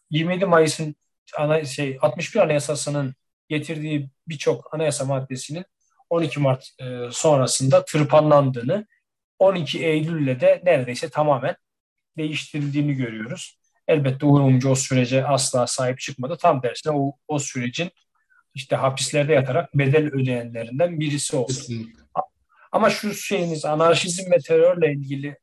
27 0.09 0.45
Mayıs'ın 0.45 0.95
ana, 1.37 1.65
şey 1.65 1.97
61 2.01 2.39
Anayasası'nın 2.39 3.15
getirdiği 3.49 4.09
birçok 4.27 4.73
anayasa 4.73 5.05
maddesinin 5.05 5.65
12 6.09 6.39
Mart 6.39 6.69
e, 6.79 7.11
sonrasında 7.11 7.85
tırpanlandığını, 7.85 8.87
12 9.39 9.85
Eylül'le 9.85 10.39
de 10.39 10.61
neredeyse 10.65 11.09
tamamen 11.09 11.55
değiştirildiğini 12.17 12.93
görüyoruz. 12.93 13.59
Elbette 13.87 14.25
Uğur 14.25 14.41
Mumcu 14.41 14.69
o 14.69 14.75
sürece 14.75 15.25
asla 15.25 15.67
sahip 15.67 15.99
çıkmadı. 15.99 16.37
Tam 16.37 16.61
tersine 16.61 16.93
o, 16.93 17.13
o 17.27 17.39
sürecin 17.39 17.91
işte 18.53 18.75
hapislerde 18.75 19.33
yatarak 19.33 19.77
bedel 19.77 20.05
ödeyenlerinden 20.05 20.99
birisi 20.99 21.35
oldu. 21.35 21.53
Ama 22.73 22.89
şu 22.89 23.13
şeyiniz 23.13 23.65
anarşizm 23.65 24.31
ve 24.31 24.37
terörle 24.37 24.91
ilgili 24.93 25.37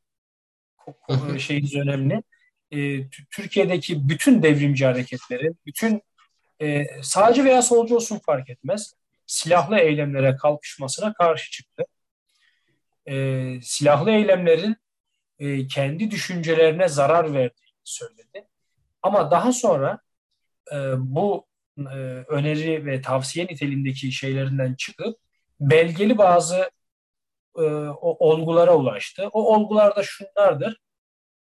şeyiniz 1.39 1.75
önemli. 1.75 2.23
Ee, 2.71 3.09
Türkiye'deki 3.31 4.09
bütün 4.09 4.43
devrimci 4.43 4.85
hareketlerin, 4.85 5.57
bütün 5.65 6.01
e, 6.61 6.85
sağcı 7.01 7.45
veya 7.45 7.61
solcu 7.61 7.95
olsun 7.95 8.19
fark 8.25 8.49
etmez, 8.49 8.93
silahlı 9.25 9.79
eylemlere 9.79 10.35
kalkışmasına 10.35 11.13
karşı 11.13 11.51
çıktı. 11.51 11.83
E, 13.05 13.15
silahlı 13.61 14.11
eylemlerin 14.11 14.75
e, 15.39 15.67
kendi 15.67 16.11
düşüncelerine 16.11 16.87
zarar 16.87 17.33
verdiğini 17.33 17.79
söyledi. 17.83 18.47
Ama 19.01 19.31
daha 19.31 19.51
sonra 19.51 19.99
e, 20.73 20.77
bu 20.97 21.45
e, 21.77 21.97
öneri 22.27 22.85
ve 22.85 23.01
tavsiye 23.01 23.45
niteliğindeki 23.45 24.11
şeylerinden 24.11 24.73
çıkıp 24.73 25.19
belgeli 25.59 26.17
bazı 26.17 26.71
e, 27.57 27.61
o 28.01 28.29
olgulara 28.29 28.75
ulaştı. 28.75 29.29
O 29.33 29.55
olgular 29.55 29.95
da 29.95 30.03
şunlardır. 30.03 30.77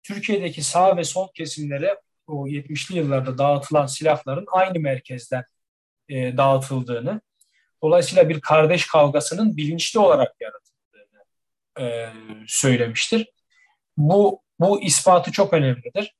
Türkiye'deki 0.02 0.62
sağ 0.62 0.96
ve 0.96 1.04
sol 1.04 1.28
kesimlere 1.34 2.00
o 2.26 2.46
70'li 2.46 2.98
yıllarda 2.98 3.38
dağıtılan 3.38 3.86
silahların 3.86 4.46
aynı 4.52 4.80
merkezden 4.80 5.44
e, 6.08 6.36
dağıtıldığını, 6.36 7.20
dolayısıyla 7.82 8.28
bir 8.28 8.40
kardeş 8.40 8.86
kavgasının 8.86 9.56
bilinçli 9.56 10.00
olarak 10.00 10.34
yaratıldığını 10.40 11.24
e, 11.80 12.08
söylemiştir. 12.46 13.32
Bu 13.96 14.42
bu 14.60 14.82
ispatı 14.82 15.32
çok 15.32 15.52
önemlidir. 15.52 16.14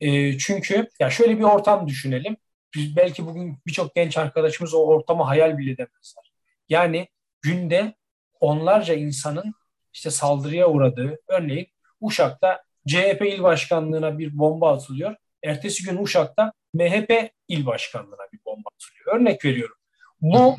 E, 0.00 0.38
çünkü 0.38 0.88
ya 1.00 1.10
şöyle 1.10 1.38
bir 1.38 1.42
ortam 1.42 1.88
düşünelim. 1.88 2.36
Biz 2.74 2.96
belki 2.96 3.26
bugün 3.26 3.58
birçok 3.66 3.94
genç 3.94 4.18
arkadaşımız 4.18 4.74
o 4.74 4.78
ortamı 4.78 5.22
hayal 5.22 5.58
bile 5.58 5.70
edemezler. 5.70 6.32
Yani 6.68 7.08
günde 7.42 7.94
onlarca 8.40 8.94
insanın 8.94 9.54
işte 9.92 10.10
saldırıya 10.10 10.68
uğradığı, 10.68 11.18
örneğin 11.28 11.66
Uşak'ta 12.00 12.62
CHP 12.88 13.22
il 13.26 13.42
başkanlığına 13.42 14.18
bir 14.18 14.38
bomba 14.38 14.72
atılıyor. 14.72 15.16
Ertesi 15.44 15.84
gün 15.84 16.02
Uşak'ta 16.02 16.52
MHP 16.74 17.30
il 17.48 17.66
başkanlığına 17.66 18.32
bir 18.32 18.40
bomba 18.46 18.68
atılıyor. 18.74 19.20
Örnek 19.20 19.44
veriyorum. 19.44 19.76
Bu 20.20 20.56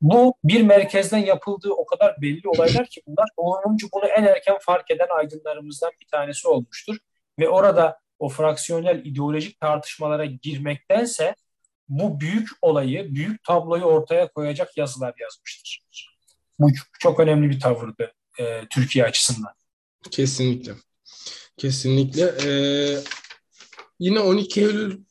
bu 0.00 0.34
bir 0.44 0.62
merkezden 0.62 1.18
yapıldığı 1.18 1.70
o 1.70 1.86
kadar 1.86 2.22
belli 2.22 2.48
olaylar 2.48 2.86
ki 2.86 3.02
bunlar 3.06 3.28
Uğur 3.36 3.64
bunu 3.94 4.06
en 4.06 4.24
erken 4.24 4.58
fark 4.60 4.90
eden 4.90 5.08
aydınlarımızdan 5.10 5.90
bir 6.00 6.06
tanesi 6.06 6.48
olmuştur. 6.48 6.96
Ve 7.38 7.48
orada 7.48 7.98
o 8.18 8.28
fraksiyonel 8.28 9.04
ideolojik 9.04 9.60
tartışmalara 9.60 10.24
girmektense 10.24 11.34
bu 11.88 12.20
büyük 12.20 12.48
olayı, 12.62 13.14
büyük 13.14 13.44
tabloyu 13.44 13.84
ortaya 13.84 14.28
koyacak 14.28 14.76
yazılar 14.76 15.14
yazmıştır. 15.20 15.82
Bu 16.58 16.70
çok 16.98 17.20
önemli 17.20 17.50
bir 17.50 17.60
tavırdı 17.60 18.12
e, 18.40 18.62
Türkiye 18.70 19.04
açısından. 19.04 19.52
Kesinlikle. 20.10 20.72
Kesinlikle. 21.56 22.34
Ee, 22.44 22.98
yine 23.98 24.20
12 24.20 24.60
Eylül 24.60 25.04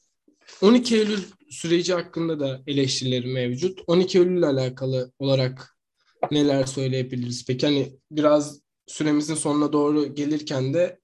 12 0.62 0.96
Eylül 0.96 1.24
süreci 1.50 1.94
hakkında 1.94 2.40
da 2.40 2.62
eleştirileri 2.68 3.28
mevcut. 3.28 3.80
12 3.88 4.18
Eylül 4.18 4.38
ile 4.38 4.46
alakalı 4.46 5.12
olarak 5.20 5.78
neler 6.32 6.66
söyleyebiliriz? 6.66 7.46
Peki 7.46 7.66
hani 7.66 8.00
biraz 8.12 8.60
süremizin 8.88 9.36
sonuna 9.36 9.74
doğru 9.74 10.16
gelirken 10.16 10.74
de 10.74 11.00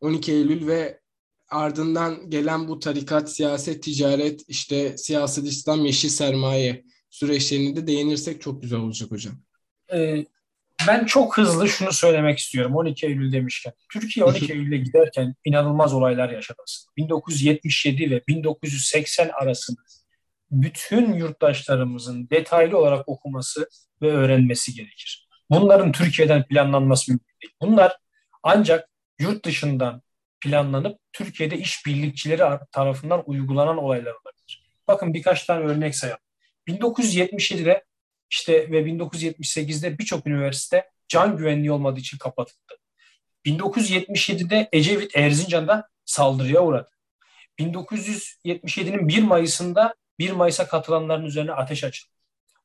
12 0.00 0.32
Eylül 0.32 0.66
ve 0.66 1.00
ardından 1.48 2.30
gelen 2.30 2.68
bu 2.68 2.78
tarikat, 2.78 3.32
siyaset, 3.32 3.82
ticaret, 3.82 4.44
işte 4.48 4.98
siyaset 4.98 5.44
İslam, 5.46 5.84
yeşil 5.84 6.08
sermaye 6.08 6.84
süreçlerini 7.14 7.76
de 7.76 7.86
değinirsek 7.86 8.42
çok 8.42 8.62
güzel 8.62 8.78
olacak 8.78 9.10
hocam. 9.10 9.34
Ee, 9.92 10.24
ben 10.88 11.04
çok 11.04 11.38
hızlı 11.38 11.68
şunu 11.68 11.92
söylemek 11.92 12.38
istiyorum 12.38 12.76
12 12.76 13.06
Eylül 13.06 13.32
demişken. 13.32 13.72
Türkiye 13.92 14.26
12 14.26 14.52
Eylül'e 14.52 14.76
giderken 14.76 15.34
inanılmaz 15.44 15.94
olaylar 15.94 16.30
yaşadı 16.30 16.62
1977 16.96 18.10
ve 18.10 18.22
1980 18.28 19.28
arasında 19.28 19.80
bütün 20.50 21.12
yurttaşlarımızın 21.12 22.28
detaylı 22.30 22.78
olarak 22.78 23.08
okuması 23.08 23.68
ve 24.02 24.12
öğrenmesi 24.12 24.74
gerekir. 24.74 25.28
Bunların 25.50 25.92
Türkiye'den 25.92 26.46
planlanması 26.46 27.12
mümkün 27.12 27.36
değil. 27.42 27.54
Bunlar 27.60 27.96
ancak 28.42 28.88
yurt 29.18 29.44
dışından 29.44 30.02
planlanıp 30.40 30.98
Türkiye'de 31.12 31.58
işbirlikçileri 31.58 32.58
tarafından 32.72 33.22
uygulanan 33.26 33.76
olaylar 33.76 34.12
olabilir. 34.12 34.64
Bakın 34.88 35.14
birkaç 35.14 35.44
tane 35.44 35.64
örnek 35.64 35.96
sayalım. 35.96 36.24
1977'de 36.68 37.84
işte 38.30 38.70
ve 38.70 38.80
1978'de 38.80 39.98
birçok 39.98 40.26
üniversite 40.26 40.90
can 41.08 41.36
güvenliği 41.36 41.72
olmadığı 41.72 42.00
için 42.00 42.18
kapatıldı. 42.18 42.78
1977'de 43.46 44.68
Ecevit 44.72 45.16
Erzincan'da 45.16 45.88
saldırıya 46.04 46.62
uğradı. 46.62 46.90
1977'nin 47.58 49.08
1 49.08 49.22
Mayıs'ında 49.22 49.94
1 50.18 50.30
Mayıs'a 50.30 50.66
katılanların 50.66 51.24
üzerine 51.24 51.52
ateş 51.52 51.84
açıldı. 51.84 52.12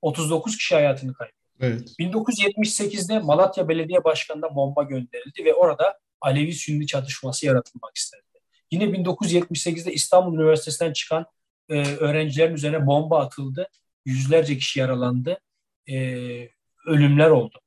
39 0.01 0.57
kişi 0.57 0.75
hayatını 0.75 1.13
kaybetti. 1.13 1.39
Evet. 1.59 1.99
1978'de 1.99 3.19
Malatya 3.19 3.69
Belediye 3.69 4.03
Başkanı'na 4.03 4.55
bomba 4.55 4.83
gönderildi 4.83 5.45
ve 5.45 5.53
orada 5.53 5.99
Alevi-Sünni 6.21 6.87
çatışması 6.87 7.45
yaratılmak 7.45 7.97
istendi. 7.97 8.23
Yine 8.71 8.83
1978'de 8.83 9.93
İstanbul 9.93 10.39
Üniversitesi'nden 10.39 10.93
çıkan 10.93 11.25
e, 11.69 11.95
öğrencilerin 11.95 12.53
üzerine 12.53 12.87
bomba 12.87 13.19
atıldı. 13.19 13.67
Yüzlerce 14.09 14.57
kişi 14.57 14.79
yaralandı. 14.79 15.39
E, 15.89 15.95
ölümler 16.87 17.29
oldu. 17.29 17.59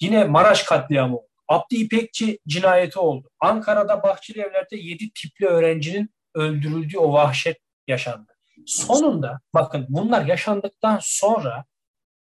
Yine 0.00 0.24
Maraş 0.24 0.62
katliamı 0.62 1.16
oldu. 1.16 1.28
Abdi 1.48 1.76
İpekçi 1.76 2.38
cinayeti 2.48 2.98
oldu. 2.98 3.30
Ankara'da 3.40 4.02
Bahçeli 4.02 4.40
Evler'de 4.40 4.76
7 4.76 5.10
tipli 5.12 5.46
öğrencinin 5.46 6.10
öldürüldüğü 6.34 6.98
o 6.98 7.12
vahşet 7.12 7.56
yaşandı. 7.86 8.32
Sonunda 8.66 9.40
bakın 9.54 9.86
bunlar 9.88 10.26
yaşandıktan 10.26 10.98
sonra 11.02 11.64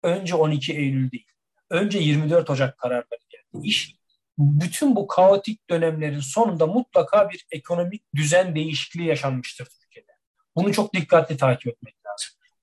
önce 0.03 0.36
12 0.36 0.73
Eylül 0.73 1.12
değil, 1.12 1.27
önce 1.69 1.99
24 1.99 2.49
Ocak 2.49 2.77
kararları 2.77 3.19
geldi. 3.29 3.67
İş 3.67 3.95
bütün 4.38 4.95
bu 4.95 5.08
kaotik 5.08 5.69
dönemlerin 5.69 6.19
sonunda 6.19 6.67
mutlaka 6.67 7.29
bir 7.29 7.45
ekonomik 7.51 8.03
düzen 8.15 8.55
değişikliği 8.55 9.08
yaşanmıştır 9.08 9.65
Türkiye'de. 9.65 10.12
Bunu 10.55 10.73
çok 10.73 10.93
dikkatli 10.93 11.38
takip 11.38 11.67
etmek. 11.67 11.99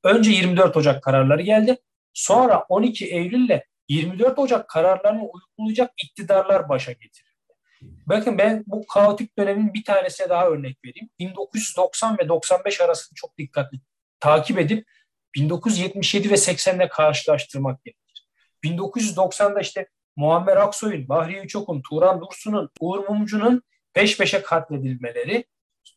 Önce 0.05 0.31
24 0.31 0.77
Ocak 0.77 1.03
kararları 1.03 1.43
geldi. 1.43 1.77
Sonra 2.15 2.65
12 2.69 3.07
Eylül 3.07 3.45
ile 3.45 3.65
24 3.89 4.39
Ocak 4.39 4.69
kararlarını 4.69 5.29
uygulayacak 5.29 5.93
iktidarlar 6.05 6.69
başa 6.69 6.93
getirildi. 6.93 7.27
Bakın 7.83 8.39
ben 8.39 8.65
bu 8.67 8.87
kaotik 8.87 9.39
dönemin 9.39 9.75
bir 9.75 9.85
tanesine 9.85 10.29
daha 10.29 10.47
örnek 10.47 10.79
vereyim. 10.85 11.09
1990 11.19 12.19
ve 12.19 12.29
95 12.29 12.81
arasını 12.81 13.17
çok 13.17 13.39
dikkatli 13.39 13.81
takip 14.21 14.59
edip 14.59 14.87
1977 15.35 16.31
ve 16.31 16.35
80'le 16.35 16.89
karşılaştırmak 16.89 17.85
gerekir. 17.85 18.29
1990'da 18.65 19.61
işte 19.61 19.87
Muammer 20.17 20.57
Aksoy'un, 20.57 21.09
Bahri 21.09 21.39
Üçok'un, 21.39 21.83
Turan 21.89 22.21
Dursun'un, 22.21 22.71
Uğur 22.81 23.09
Mumcu'nun 23.09 23.63
peş 23.93 24.19
peşe 24.19 24.43
katledilmeleri, 24.43 25.45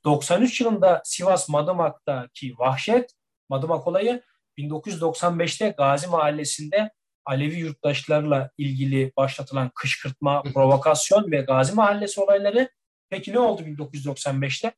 93 0.05 0.61
yılında 0.61 1.01
Sivas 1.05 1.49
Madımak'taki 1.49 2.53
vahşet, 2.57 3.11
Madımak 3.49 3.87
olayı 3.87 4.23
1995'te 4.57 5.73
Gazi 5.77 6.07
Mahallesi'nde 6.07 6.91
Alevi 7.25 7.55
yurttaşlarla 7.59 8.49
ilgili 8.57 9.11
başlatılan 9.17 9.71
kışkırtma, 9.75 10.43
provokasyon 10.43 11.31
ve 11.31 11.41
Gazi 11.41 11.75
Mahallesi 11.75 12.21
olayları. 12.21 12.69
Peki 13.09 13.33
ne 13.33 13.39
oldu 13.39 13.61
1995'te? 13.61 14.71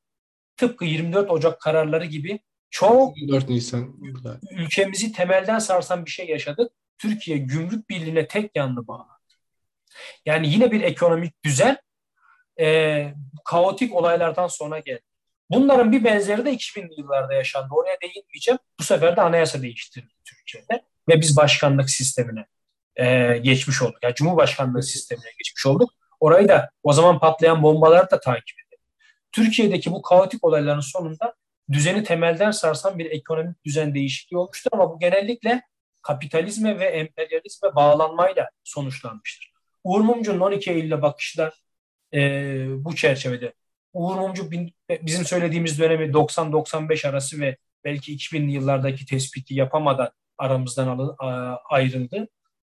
Tıpkı 0.57 0.85
24 0.85 1.31
Ocak 1.31 1.61
kararları 1.61 2.05
gibi 2.05 2.39
çok 2.69 3.17
24 3.17 3.49
Nisan 3.49 3.95
ülkemizi 4.51 5.11
temelden 5.11 5.59
sarsan 5.59 6.05
bir 6.05 6.11
şey 6.11 6.27
yaşadık. 6.27 6.71
Türkiye 6.97 7.37
gümrük 7.37 7.89
birliğine 7.89 8.27
tek 8.27 8.55
yanlı 8.55 8.87
bağlandı. 8.87 9.11
Yani 10.25 10.49
yine 10.49 10.71
bir 10.71 10.81
ekonomik 10.81 11.43
düzen 11.45 11.77
e, 12.59 13.13
kaotik 13.45 13.95
olaylardan 13.95 14.47
sonra 14.47 14.79
geldi. 14.79 15.10
Bunların 15.51 15.91
bir 15.91 16.03
benzeri 16.03 16.45
de 16.45 16.53
2000'li 16.53 16.99
yıllarda 16.99 17.33
yaşandı. 17.33 17.67
Oraya 17.71 17.97
değinmeyeceğim. 18.01 18.59
Bu 18.79 18.83
sefer 18.83 19.17
de 19.17 19.21
anayasa 19.21 19.61
değiştirildi 19.61 20.13
Türkiye'de 20.25 20.81
ve 21.09 21.21
biz 21.21 21.37
başkanlık 21.37 21.89
sistemine 21.89 22.45
e, 22.95 23.37
geçmiş 23.37 23.81
olduk. 23.81 23.97
Yani 24.03 24.15
Cumhurbaşkanlığı 24.15 24.83
sistemine 24.83 25.31
geçmiş 25.37 25.65
olduk. 25.65 25.91
Orayı 26.19 26.47
da 26.47 26.69
o 26.83 26.93
zaman 26.93 27.19
patlayan 27.19 27.63
bombaları 27.63 28.11
da 28.11 28.19
takip 28.19 28.59
edelim. 28.59 28.83
Türkiye'deki 29.31 29.91
bu 29.91 30.01
kaotik 30.01 30.43
olayların 30.43 30.79
sonunda 30.79 31.33
düzeni 31.71 32.03
temelden 32.03 32.51
sarsan 32.51 32.99
bir 32.99 33.11
ekonomik 33.11 33.65
düzen 33.65 33.95
değişikliği 33.95 34.37
olmuştur 34.37 34.69
ama 34.73 34.89
bu 34.89 34.99
genellikle 34.99 35.61
kapitalizme 36.01 36.79
ve 36.79 36.85
emperyalizme 36.85 37.75
bağlanmayla 37.75 38.49
sonuçlanmıştır. 38.63 39.51
Uğur 39.83 40.01
Mumcu'nun 40.01 40.39
12 40.39 40.71
Eylül'e 40.71 41.01
bakışı 41.01 41.37
da 41.37 41.51
e, 42.13 42.19
bu 42.85 42.95
çerçevede. 42.95 43.53
Uğur 43.93 44.15
Mumcu 44.15 44.51
bin, 44.51 44.73
bizim 45.01 45.25
söylediğimiz 45.25 45.79
dönemi 45.79 46.05
90-95 46.05 47.07
arası 47.07 47.39
ve 47.39 47.57
belki 47.83 48.17
2000'li 48.17 48.51
yıllardaki 48.51 49.05
tespiti 49.05 49.53
yapamadan 49.53 50.09
aramızdan 50.37 50.87
alın, 50.87 51.15
ayrıldı. 51.69 52.27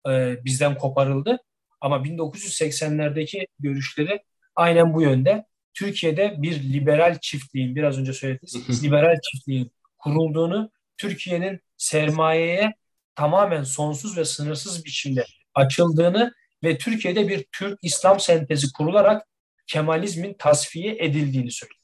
E, 0.09 0.45
bizden 0.45 0.79
koparıldı. 0.79 1.39
Ama 1.81 1.97
1980'lerdeki 1.97 3.47
görüşleri 3.59 4.23
aynen 4.57 4.95
bu 4.95 5.03
yönde. 5.03 5.45
Türkiye'de 5.75 6.35
bir 6.39 6.73
liberal 6.73 7.19
çiftliğin, 7.21 7.77
biraz 7.77 7.99
önce 7.99 8.13
söylediğiniz 8.13 8.85
liberal 8.85 9.17
çiftliğin 9.23 9.73
kurulduğunu, 9.99 10.71
Türkiye'nin 10.97 11.61
sermayeye 11.77 12.75
tamamen 13.15 13.63
sonsuz 13.63 14.19
ve 14.19 14.25
sınırsız 14.25 14.85
biçimde 14.85 15.25
açıldığını 15.55 16.33
ve 16.65 16.79
Türkiye'de 16.79 17.29
bir 17.29 17.47
Türk-İslam 17.53 18.21
sentezi 18.21 18.73
kurularak 18.73 19.27
Kemalizmin 19.67 20.35
tasfiye 20.39 20.97
edildiğini 20.99 21.51
söyledi. 21.51 21.79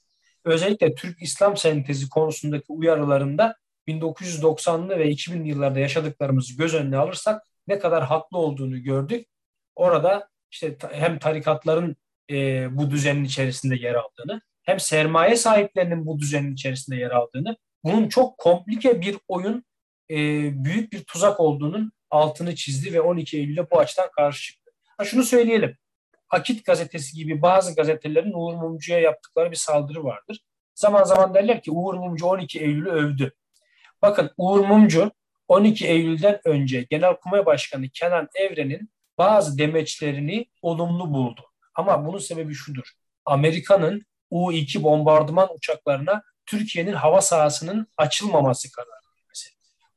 Özellikle 0.44 0.94
Türk-İslam 0.94 1.56
sentezi 1.56 2.08
konusundaki 2.08 2.66
uyarılarında 2.68 3.56
1990'lı 3.88 4.98
ve 4.98 5.10
2000'li 5.10 5.48
yıllarda 5.48 5.78
yaşadıklarımızı 5.78 6.56
göz 6.56 6.74
önüne 6.74 6.96
alırsak 6.96 7.42
ne 7.68 7.78
kadar 7.78 8.04
haklı 8.04 8.38
olduğunu 8.38 8.82
gördük. 8.82 9.26
Orada 9.76 10.28
işte 10.50 10.76
hem 10.92 11.18
tarikatların 11.18 11.96
e, 12.30 12.66
bu 12.76 12.90
düzenin 12.90 13.24
içerisinde 13.24 13.76
yer 13.76 13.94
aldığını, 13.94 14.40
hem 14.62 14.80
sermaye 14.80 15.36
sahiplerinin 15.36 16.06
bu 16.06 16.18
düzenin 16.18 16.54
içerisinde 16.54 16.96
yer 16.96 17.10
aldığını, 17.10 17.56
bunun 17.84 18.08
çok 18.08 18.38
komplike 18.38 19.00
bir 19.00 19.16
oyun, 19.28 19.64
e, 20.10 20.16
büyük 20.64 20.92
bir 20.92 21.04
tuzak 21.04 21.40
olduğunun 21.40 21.92
altını 22.10 22.54
çizdi 22.54 22.92
ve 22.92 23.00
12 23.00 23.38
Eylül'e 23.38 23.70
bu 23.70 23.78
açıdan 23.78 24.10
karşı 24.16 24.42
çıktı. 24.42 24.70
Ha 24.96 25.04
şunu 25.04 25.22
söyleyelim, 25.22 25.76
Akit 26.30 26.66
gazetesi 26.66 27.16
gibi 27.16 27.42
bazı 27.42 27.74
gazetelerin 27.74 28.32
Uğur 28.32 28.54
Mumcu'ya 28.54 29.00
yaptıkları 29.00 29.50
bir 29.50 29.56
saldırı 29.56 30.04
vardır. 30.04 30.40
Zaman 30.74 31.04
zaman 31.04 31.34
derler 31.34 31.62
ki 31.62 31.70
Uğur 31.70 31.94
Mumcu 31.94 32.26
12 32.26 32.60
Eylül'ü 32.60 32.90
övdü. 32.90 33.32
Bakın 34.02 34.30
Uğur 34.36 34.60
Mumcu 34.60 35.10
12 35.48 35.86
Eylül'den 35.86 36.40
önce 36.44 36.86
Genelkurmay 36.90 37.46
Başkanı 37.46 37.88
Kenan 37.88 38.28
Evren'in 38.34 38.90
bazı 39.18 39.58
demeçlerini 39.58 40.46
olumlu 40.62 41.12
buldu. 41.14 41.40
Ama 41.74 42.06
bunun 42.06 42.18
sebebi 42.18 42.54
şudur. 42.54 42.92
Amerika'nın 43.24 44.06
U-2 44.30 44.82
bombardıman 44.82 45.48
uçaklarına 45.54 46.22
Türkiye'nin 46.46 46.92
hava 46.92 47.20
sahasının 47.20 47.86
açılmaması 47.96 48.72
kararı 48.72 48.90
vermesi. 48.90 49.50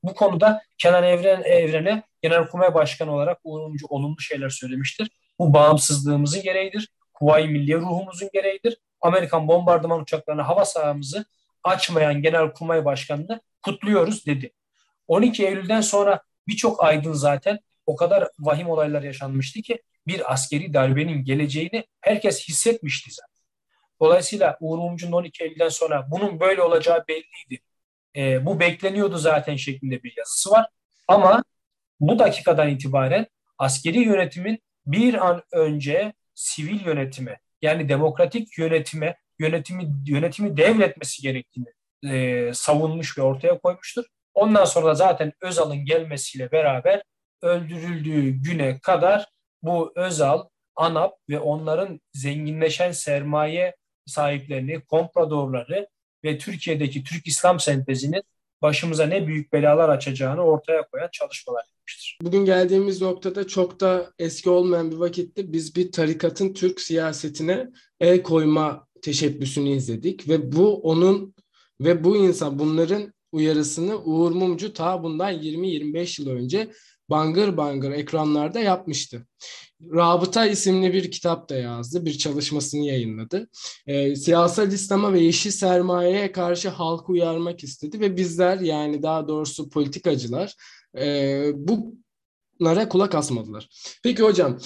Bu 0.04 0.14
konuda 0.14 0.62
Kenan 0.78 1.04
Evren 1.04 1.44
Evren'e 1.44 2.04
Genelkurmay 2.22 2.74
Başkanı 2.74 3.16
olarak 3.16 3.40
Uğur 3.44 3.60
Mumcu 3.60 3.86
olumlu 3.90 4.20
şeyler 4.20 4.50
söylemiştir. 4.50 5.10
Bu 5.42 5.54
bağımsızlığımızın 5.54 6.42
gereğidir. 6.42 6.90
Kuvayi 7.14 7.48
Milliye 7.48 7.78
ruhumuzun 7.78 8.30
gereğidir. 8.34 8.78
Amerikan 9.02 9.48
bombardıman 9.48 10.02
uçaklarına 10.02 10.48
hava 10.48 10.66
sahamızı 10.66 11.26
açmayan 11.64 12.22
Genelkurmay 12.22 12.86
Başkanı'nı 12.86 13.42
kutluyoruz 13.62 14.26
dedi. 14.26 14.54
12 15.08 15.48
Eylül'den 15.48 15.82
sonra 15.82 16.22
birçok 16.48 16.84
aydın 16.84 17.14
zaten 17.14 17.60
o 17.86 17.96
kadar 17.96 18.28
vahim 18.40 18.70
olaylar 18.70 19.02
yaşanmıştı 19.02 19.62
ki 19.62 19.82
bir 20.08 20.34
askeri 20.34 20.74
darbenin 20.74 21.24
geleceğini 21.24 21.86
herkes 22.02 22.48
hissetmişti 22.48 23.12
zaten. 23.12 23.46
Dolayısıyla 24.02 24.58
Uğur 24.60 24.78
Mumcu'nun 24.78 25.12
12 25.12 25.44
Eylül'den 25.44 25.70
sonra 25.70 26.08
bunun 26.12 26.40
böyle 26.40 26.62
olacağı 26.62 27.08
belliydi. 27.08 27.64
E, 28.16 28.46
bu 28.46 28.60
bekleniyordu 28.60 29.18
zaten 29.18 29.56
şeklinde 29.56 30.04
bir 30.04 30.14
yazısı 30.18 30.52
var. 30.52 30.68
Ama 31.08 31.44
bu 32.00 32.20
dakikadan 32.20 32.70
itibaren 32.70 33.28
askeri 33.58 34.00
yönetimin 34.00 34.60
bir 34.86 35.28
an 35.28 35.44
önce 35.54 36.14
sivil 36.36 36.86
yönetime 36.86 37.40
yani 37.62 37.90
demokratik 37.90 38.58
yönetime 38.58 39.18
yönetimi 39.40 39.94
yönetimi 40.06 40.58
devretmesi 40.58 41.22
gerektiğini 41.22 41.68
e, 42.14 42.54
savunmuş 42.54 43.18
ve 43.18 43.22
ortaya 43.22 43.60
koymuştur. 43.60 44.06
Ondan 44.34 44.66
sonra 44.66 44.86
da 44.88 44.96
zaten 44.96 45.34
Özal'ın 45.42 45.86
gelmesiyle 45.86 46.52
beraber 46.52 47.04
öldürüldüğü 47.42 48.30
güne 48.30 48.80
kadar 48.80 49.28
bu 49.62 49.94
Özal, 49.96 50.44
ANAP 50.76 51.14
ve 51.30 51.40
onların 51.40 52.00
zenginleşen 52.14 52.92
sermaye 52.92 53.76
sahiplerini, 54.06 54.82
kompradorları 54.82 55.88
ve 56.24 56.38
Türkiye'deki 56.38 57.04
Türk 57.04 57.28
İslam 57.28 57.60
sentezinin 57.60 58.24
başımıza 58.62 59.06
ne 59.06 59.28
büyük 59.28 59.54
belalar 59.54 59.90
açacağını 59.90 60.42
ortaya 60.42 60.88
koyan 60.92 61.10
çalışmalar 61.12 61.64
yapmıştır. 61.72 62.18
Bugün 62.22 62.46
geldiğimiz 62.46 63.02
noktada 63.02 63.48
çok 63.48 63.80
da 63.80 64.12
eski 64.20 64.50
olmayan 64.50 64.92
bir 64.92 64.96
vakitte 64.96 65.54
biz 65.54 65.76
bir 65.76 65.92
tarikatın 65.92 66.54
Türk 66.54 66.82
siyasetine 66.82 67.70
el 68.00 68.24
koyma 68.24 68.88
teşebbüsünü 69.02 69.70
izledik 69.70 70.30
ve 70.30 70.52
bu 70.52 70.82
onun 70.82 71.36
ve 71.82 72.04
bu 72.04 72.18
insan 72.18 72.60
bunların 72.60 73.14
uyarısını 73.32 73.98
Uğur 74.04 74.32
Mumcu 74.32 74.74
ta 74.74 75.04
bundan 75.04 75.34
20-25 75.34 76.22
yıl 76.22 76.30
önce 76.30 76.72
bangır 77.12 77.58
bangır 77.58 77.92
ekranlarda 77.92 78.60
yapmıştı. 78.60 79.28
Rabıta 79.82 80.46
isimli 80.46 80.94
bir 80.94 81.12
kitap 81.12 81.50
da 81.50 81.56
yazdı, 81.56 82.06
bir 82.06 82.18
çalışmasını 82.18 82.86
yayınladı. 82.86 83.50
E, 83.88 84.16
siyasal 84.16 84.72
İslam'a 84.72 85.14
ve 85.14 85.20
yeşil 85.20 85.52
sermayeye 85.52 86.32
karşı 86.32 86.70
halkı 86.70 87.12
uyarmak 87.12 87.64
istedi 87.64 88.00
ve 88.00 88.18
bizler 88.18 88.60
yani 88.60 89.04
daha 89.04 89.28
doğrusu 89.28 89.70
politikacılar 89.70 90.56
e, 90.98 91.46
bunlara 91.56 92.90
kulak 92.90 93.16
asmadılar. 93.16 93.70
Peki 94.04 94.24
hocam 94.24 94.60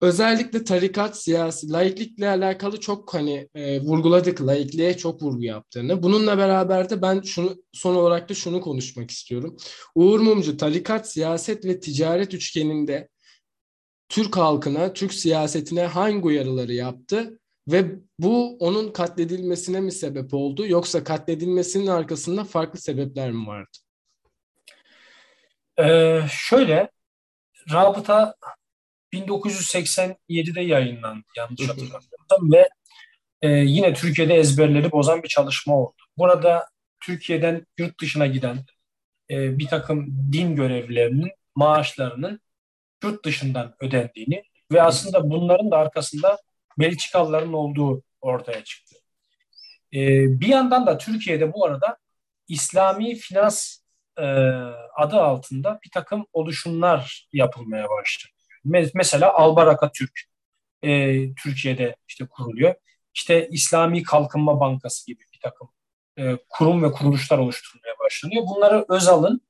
özellikle 0.00 0.64
tarikat, 0.64 1.22
siyasi, 1.22 1.70
laiklikle 1.72 2.28
alakalı 2.28 2.80
çok 2.80 3.14
hani 3.14 3.48
e, 3.54 3.80
vurguladık, 3.80 4.46
laikliğe 4.46 4.96
çok 4.96 5.22
vurgu 5.22 5.42
yaptığını. 5.42 6.02
Bununla 6.02 6.38
beraber 6.38 6.90
de 6.90 7.02
ben 7.02 7.20
şunu 7.20 7.62
son 7.72 7.94
olarak 7.94 8.28
da 8.28 8.34
şunu 8.34 8.60
konuşmak 8.60 9.10
istiyorum. 9.10 9.56
Uğur 9.94 10.20
Mumcu 10.20 10.56
tarikat, 10.56 11.12
siyaset 11.12 11.64
ve 11.64 11.80
ticaret 11.80 12.34
üçgeninde 12.34 13.08
Türk 14.08 14.36
halkına, 14.36 14.92
Türk 14.92 15.14
siyasetine 15.14 15.86
hangi 15.86 16.26
uyarıları 16.26 16.72
yaptı 16.72 17.38
ve 17.68 17.84
bu 18.18 18.56
onun 18.58 18.92
katledilmesine 18.92 19.80
mi 19.80 19.92
sebep 19.92 20.34
oldu 20.34 20.66
yoksa 20.66 21.04
katledilmesinin 21.04 21.86
arkasında 21.86 22.44
farklı 22.44 22.80
sebepler 22.80 23.30
mi 23.30 23.46
vardı? 23.46 23.78
Ee, 25.78 26.20
şöyle, 26.30 26.90
Rabıta 27.72 28.34
1987'de 29.12 30.60
yayınlandı 30.60 31.26
yanlış 31.36 31.68
hatırlamıyorsam 31.68 32.52
ve 32.52 32.68
e, 33.42 33.48
yine 33.48 33.94
Türkiye'de 33.94 34.34
ezberleri 34.34 34.92
bozan 34.92 35.22
bir 35.22 35.28
çalışma 35.28 35.76
oldu. 35.76 35.96
Burada 36.18 36.66
Türkiye'den 37.00 37.66
yurt 37.78 38.00
dışına 38.00 38.26
giden 38.26 38.64
e, 39.30 39.58
bir 39.58 39.66
takım 39.66 40.06
din 40.32 40.56
görevlilerinin 40.56 41.30
maaşlarının 41.54 42.40
yurt 43.04 43.24
dışından 43.24 43.74
ödendiğini 43.80 44.42
ve 44.72 44.82
aslında 44.82 45.30
bunların 45.30 45.70
da 45.70 45.76
arkasında 45.76 46.38
Belçikalıların 46.78 47.52
olduğu 47.52 48.02
ortaya 48.20 48.64
çıktı. 48.64 48.96
E, 49.94 49.98
bir 50.40 50.46
yandan 50.46 50.86
da 50.86 50.98
Türkiye'de 50.98 51.52
bu 51.52 51.66
arada 51.66 51.96
İslami 52.48 53.14
finans 53.14 53.76
e, 54.18 54.24
adı 54.96 55.16
altında 55.16 55.78
bir 55.84 55.90
takım 55.90 56.26
oluşumlar 56.32 57.28
yapılmaya 57.32 57.88
başladı. 57.88 58.39
Mesela 58.64 59.34
Albaraka 59.34 59.92
Türk 59.92 60.20
e, 60.82 61.34
Türkiye'de 61.34 61.96
işte 62.08 62.26
kuruluyor. 62.26 62.74
İşte 63.14 63.48
İslami 63.48 64.02
Kalkınma 64.02 64.60
Bankası 64.60 65.06
gibi 65.06 65.22
bir 65.34 65.40
takım 65.42 65.68
e, 66.18 66.36
kurum 66.48 66.82
ve 66.82 66.92
kuruluşlar 66.92 67.38
oluşturulmaya 67.38 67.94
başlanıyor. 67.98 68.42
Bunları 68.46 68.84
Özal'ın 68.88 69.40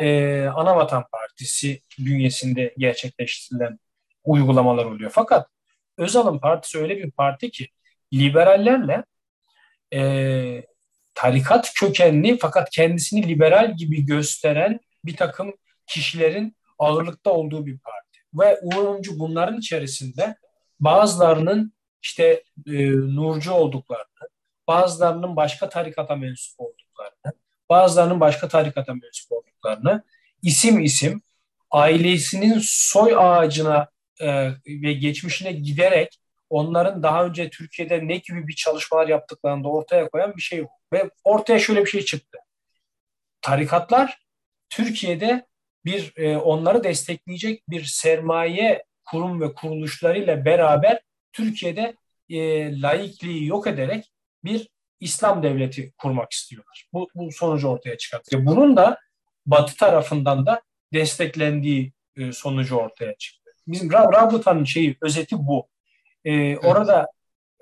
e, 0.00 0.40
Anavatan 0.46 1.04
Partisi 1.12 1.82
bünyesinde 1.98 2.74
gerçekleştirilen 2.78 3.78
uygulamalar 4.24 4.84
oluyor. 4.84 5.10
Fakat 5.14 5.48
Özal'ın 5.98 6.38
partisi 6.38 6.78
öyle 6.78 6.96
bir 6.96 7.10
parti 7.10 7.50
ki 7.50 7.68
liberallerle 8.12 9.04
e, 9.94 10.00
tarikat 11.14 11.74
kökenli 11.74 12.38
fakat 12.38 12.70
kendisini 12.70 13.28
liberal 13.28 13.76
gibi 13.76 14.06
gösteren 14.06 14.80
bir 15.04 15.16
takım 15.16 15.54
kişilerin 15.86 16.56
ağırlıkta 16.78 17.30
olduğu 17.30 17.66
bir 17.66 17.78
parti. 17.78 18.03
Ve 18.34 18.60
Uğur 18.62 18.98
bunların 19.18 19.58
içerisinde 19.58 20.36
bazılarının 20.80 21.72
işte 22.02 22.42
e, 22.66 22.90
Nurcu 22.90 23.52
olduklarını, 23.52 24.28
bazılarının 24.66 25.36
başka 25.36 25.68
tarikata 25.68 26.16
mensup 26.16 26.60
olduklarını, 26.60 27.38
bazılarının 27.68 28.20
başka 28.20 28.48
tarikata 28.48 28.94
mensup 28.94 29.32
olduklarını 29.32 30.02
isim 30.42 30.80
isim 30.80 31.22
ailesinin 31.70 32.58
soy 32.62 33.14
ağacına 33.16 33.88
e, 34.20 34.50
ve 34.66 34.92
geçmişine 34.92 35.52
giderek 35.52 36.20
onların 36.50 37.02
daha 37.02 37.24
önce 37.24 37.50
Türkiye'de 37.50 38.08
ne 38.08 38.16
gibi 38.16 38.48
bir 38.48 38.54
çalışmalar 38.54 39.08
yaptıklarını 39.08 39.64
da 39.64 39.68
ortaya 39.68 40.08
koyan 40.08 40.36
bir 40.36 40.42
şey 40.42 40.64
ve 40.92 41.10
ortaya 41.24 41.58
şöyle 41.58 41.80
bir 41.80 41.90
şey 41.90 42.04
çıktı. 42.04 42.38
Tarikatlar 43.42 44.18
Türkiye'de 44.70 45.46
bir 45.84 46.12
e, 46.16 46.36
onları 46.36 46.84
destekleyecek 46.84 47.70
bir 47.70 47.84
sermaye 47.84 48.84
kurum 49.04 49.40
ve 49.40 49.54
kuruluşlarıyla 49.54 50.44
beraber 50.44 51.00
Türkiye'de 51.32 51.96
e, 52.28 52.80
laikliği 52.80 53.46
yok 53.46 53.66
ederek 53.66 54.12
bir 54.44 54.68
İslam 55.00 55.42
devleti 55.42 55.92
kurmak 55.98 56.32
istiyorlar. 56.32 56.88
Bu, 56.92 57.08
bu 57.14 57.32
sonucu 57.32 57.68
ortaya 57.68 57.98
çıkartıyor. 57.98 58.46
Bunun 58.46 58.76
da 58.76 58.98
Batı 59.46 59.76
tarafından 59.76 60.46
da 60.46 60.62
desteklendiği 60.92 61.92
e, 62.16 62.32
sonucu 62.32 62.76
ortaya 62.76 63.14
çıktı. 63.14 63.50
Bizim 63.66 63.92
Rabıta'nın 63.92 64.64
şeyi 64.64 64.96
özeti 65.00 65.36
bu. 65.38 65.68
E, 66.24 66.56
orada 66.56 67.06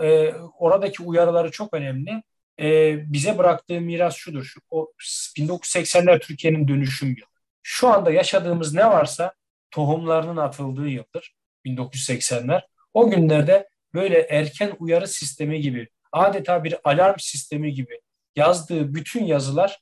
e, 0.00 0.28
oradaki 0.58 1.02
uyarıları 1.02 1.50
çok 1.50 1.74
önemli. 1.74 2.22
E, 2.60 2.96
bize 3.12 3.38
bıraktığı 3.38 3.80
miras 3.80 4.16
şudur. 4.16 4.44
Şu, 4.44 4.60
o 4.70 4.92
1980'ler 5.38 6.20
Türkiye'nin 6.20 6.68
dönüşüm 6.68 7.08
yılı. 7.08 7.31
Şu 7.62 7.88
anda 7.88 8.10
yaşadığımız 8.10 8.74
ne 8.74 8.86
varsa 8.86 9.34
tohumlarının 9.70 10.36
atıldığı 10.36 10.88
yıldır 10.88 11.34
1980'ler. 11.66 12.62
O 12.94 13.10
günlerde 13.10 13.68
böyle 13.94 14.18
erken 14.18 14.72
uyarı 14.78 15.08
sistemi 15.08 15.60
gibi 15.60 15.88
adeta 16.12 16.64
bir 16.64 16.74
alarm 16.84 17.18
sistemi 17.18 17.74
gibi 17.74 18.00
yazdığı 18.36 18.94
bütün 18.94 19.24
yazılar 19.24 19.80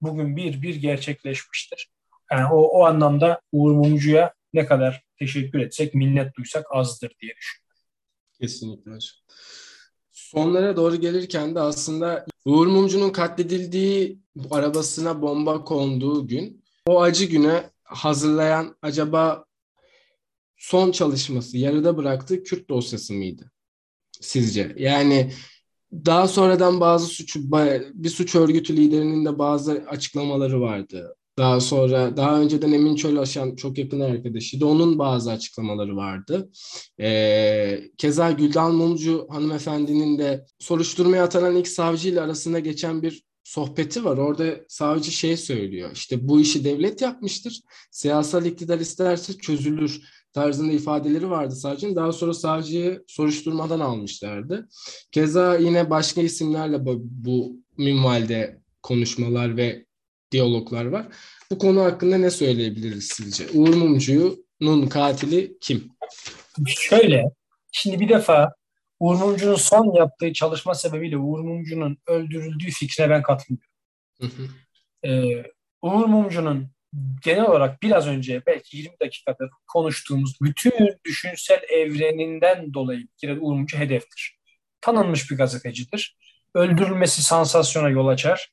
bugün 0.00 0.36
bir 0.36 0.62
bir 0.62 0.74
gerçekleşmiştir. 0.74 1.90
Yani 2.32 2.52
o, 2.52 2.60
o 2.60 2.84
anlamda 2.84 3.40
Uğur 3.52 3.72
Mumcu'ya 3.72 4.34
ne 4.52 4.66
kadar 4.66 5.04
teşekkür 5.18 5.58
etsek, 5.58 5.94
minnet 5.94 6.36
duysak 6.36 6.66
azdır 6.70 7.12
diye 7.20 7.32
düşünüyorum. 7.36 7.70
Kesinlikle. 8.40 8.92
Sonlara 10.10 10.76
doğru 10.76 10.96
gelirken 10.96 11.54
de 11.54 11.60
aslında 11.60 12.26
Uğur 12.44 12.66
Mumcu'nun 12.66 13.10
katledildiği 13.10 14.18
arabasına 14.50 15.22
bomba 15.22 15.64
konduğu 15.64 16.26
gün 16.26 16.59
o 16.86 17.00
acı 17.00 17.24
güne 17.24 17.70
hazırlayan 17.82 18.76
acaba 18.82 19.44
son 20.56 20.92
çalışması 20.92 21.58
yarıda 21.58 21.96
bıraktığı 21.96 22.42
Kürt 22.42 22.68
dosyası 22.68 23.14
mıydı 23.14 23.50
sizce? 24.20 24.74
Yani 24.78 25.32
daha 25.92 26.28
sonradan 26.28 26.80
bazı 26.80 27.06
suç 27.06 27.36
bir 27.94 28.08
suç 28.08 28.34
örgütü 28.34 28.76
liderinin 28.76 29.24
de 29.24 29.38
bazı 29.38 29.84
açıklamaları 29.88 30.60
vardı. 30.60 31.16
Daha 31.38 31.60
sonra 31.60 32.16
daha 32.16 32.40
önceden 32.40 32.72
Emin 32.72 32.96
Çölaşan 32.96 33.56
çok 33.56 33.78
yakın 33.78 34.00
arkadaşıydı. 34.00 34.66
Onun 34.66 34.98
bazı 34.98 35.30
açıklamaları 35.30 35.96
vardı. 35.96 36.50
Ee, 37.00 37.80
keza 37.98 38.30
Güldan 38.30 38.74
Mumcu 38.74 39.26
hanımefendinin 39.30 40.18
de 40.18 40.46
soruşturmaya 40.58 41.24
atanan 41.24 41.56
ilk 41.56 41.68
savcı 41.68 42.08
ile 42.08 42.20
arasında 42.20 42.58
geçen 42.58 43.02
bir 43.02 43.22
sohbeti 43.50 44.04
var. 44.04 44.16
Orada 44.16 44.60
savcı 44.68 45.10
şey 45.12 45.36
söylüyor. 45.36 45.90
İşte 45.94 46.28
bu 46.28 46.40
işi 46.40 46.64
devlet 46.64 47.00
yapmıştır. 47.02 47.60
Siyasal 47.90 48.46
iktidar 48.46 48.78
isterse 48.80 49.38
çözülür 49.38 50.02
tarzında 50.32 50.72
ifadeleri 50.72 51.30
vardı 51.30 51.54
savcının. 51.56 51.96
Daha 51.96 52.12
sonra 52.12 52.34
savcıyı 52.34 53.04
soruşturmadan 53.06 53.80
almışlardı. 53.80 54.68
Keza 55.12 55.56
yine 55.56 55.90
başka 55.90 56.20
isimlerle 56.20 56.86
bu, 56.86 57.00
bu 57.02 57.56
minvalde 57.76 58.60
konuşmalar 58.82 59.56
ve 59.56 59.84
diyaloglar 60.32 60.84
var. 60.84 61.08
Bu 61.50 61.58
konu 61.58 61.80
hakkında 61.80 62.18
ne 62.18 62.30
söyleyebiliriz 62.30 63.08
sizce? 63.08 63.46
Uğur 63.54 63.74
Mumcu'nun 63.74 64.86
katili 64.86 65.58
kim? 65.60 65.88
Şöyle, 66.66 67.24
şimdi 67.72 68.00
bir 68.00 68.08
defa 68.08 68.52
Uğur 69.00 69.16
Mumcu'nun 69.16 69.54
son 69.54 69.94
yaptığı 69.94 70.32
çalışma 70.32 70.74
sebebiyle 70.74 71.16
Uğur 71.16 71.40
Mumcu'nun 71.40 71.98
öldürüldüğü 72.06 72.70
fikrine 72.70 73.10
ben 73.10 73.22
katılmıyorum. 73.22 73.70
Hı 74.20 74.26
hı. 74.26 74.48
Ee, 75.08 75.44
Uğur 75.82 76.06
Mumcu'nun 76.06 76.70
genel 77.24 77.44
olarak 77.44 77.82
biraz 77.82 78.06
önce 78.06 78.42
belki 78.46 78.76
20 78.76 79.00
dakikadır 79.00 79.50
konuştuğumuz 79.68 80.40
bütün 80.42 80.98
düşünsel 81.04 81.60
evreninden 81.68 82.74
dolayı 82.74 83.00
bir 83.00 83.16
kere 83.16 83.40
Uğur 83.40 83.54
Mumcu 83.54 83.78
hedeftir. 83.78 84.38
Tanınmış 84.80 85.30
bir 85.30 85.36
gazetecidir. 85.36 86.16
Öldürülmesi 86.54 87.22
sansasyona 87.22 87.88
yol 87.88 88.06
açar. 88.06 88.52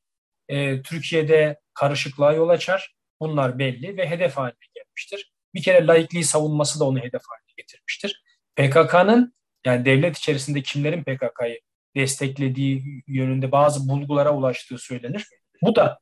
Ee, 0.49 0.81
Türkiye'de 0.81 1.59
karışıklığa 1.73 2.33
yol 2.33 2.49
açar. 2.49 2.95
Bunlar 3.19 3.59
belli 3.59 3.97
ve 3.97 4.09
hedef 4.09 4.37
haline 4.37 4.67
gelmiştir. 4.75 5.33
Bir 5.53 5.63
kere 5.63 5.87
laikliği 5.87 6.23
savunması 6.23 6.79
da 6.79 6.85
onu 6.85 6.99
hedef 6.99 7.21
haline 7.27 7.53
getirmiştir. 7.57 8.23
PKK'nın 8.55 9.33
yani 9.65 9.85
devlet 9.85 10.17
içerisinde 10.17 10.61
kimlerin 10.61 11.03
PKK'yı 11.03 11.59
desteklediği 11.95 13.03
yönünde 13.07 13.51
bazı 13.51 13.89
bulgulara 13.89 14.35
ulaştığı 14.35 14.77
söylenir. 14.77 15.27
Bu 15.61 15.75
da 15.75 15.99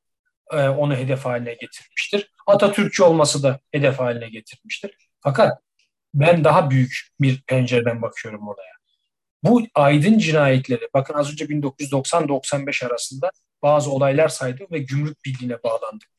e, 0.52 0.68
onu 0.68 0.96
hedef 0.96 1.26
haline 1.26 1.54
getirmiştir. 1.54 2.32
Atatürkçü 2.48 3.04
olması 3.04 3.44
da 3.44 3.60
hedef 3.72 4.00
haline 4.00 4.30
getirmiştir. 4.30 4.98
Fakat 5.20 5.60
ben 6.14 6.44
daha 6.44 6.70
büyük 6.70 7.08
bir 7.22 7.42
pencereden 7.42 8.02
bakıyorum 8.02 8.48
olaya. 8.48 8.76
Bu 9.44 9.68
aydın 9.76 10.18
cinayetleri, 10.18 10.88
bakın 10.94 11.14
az 11.14 11.32
önce 11.32 11.46
1990-95 11.46 12.86
arasında 12.86 13.32
bazı 13.64 13.92
olaylar 13.92 14.28
saydım 14.28 14.68
ve 14.72 14.80
gümrük 14.80 15.26
birliğine 15.26 15.64
bağlandık. 15.64 16.10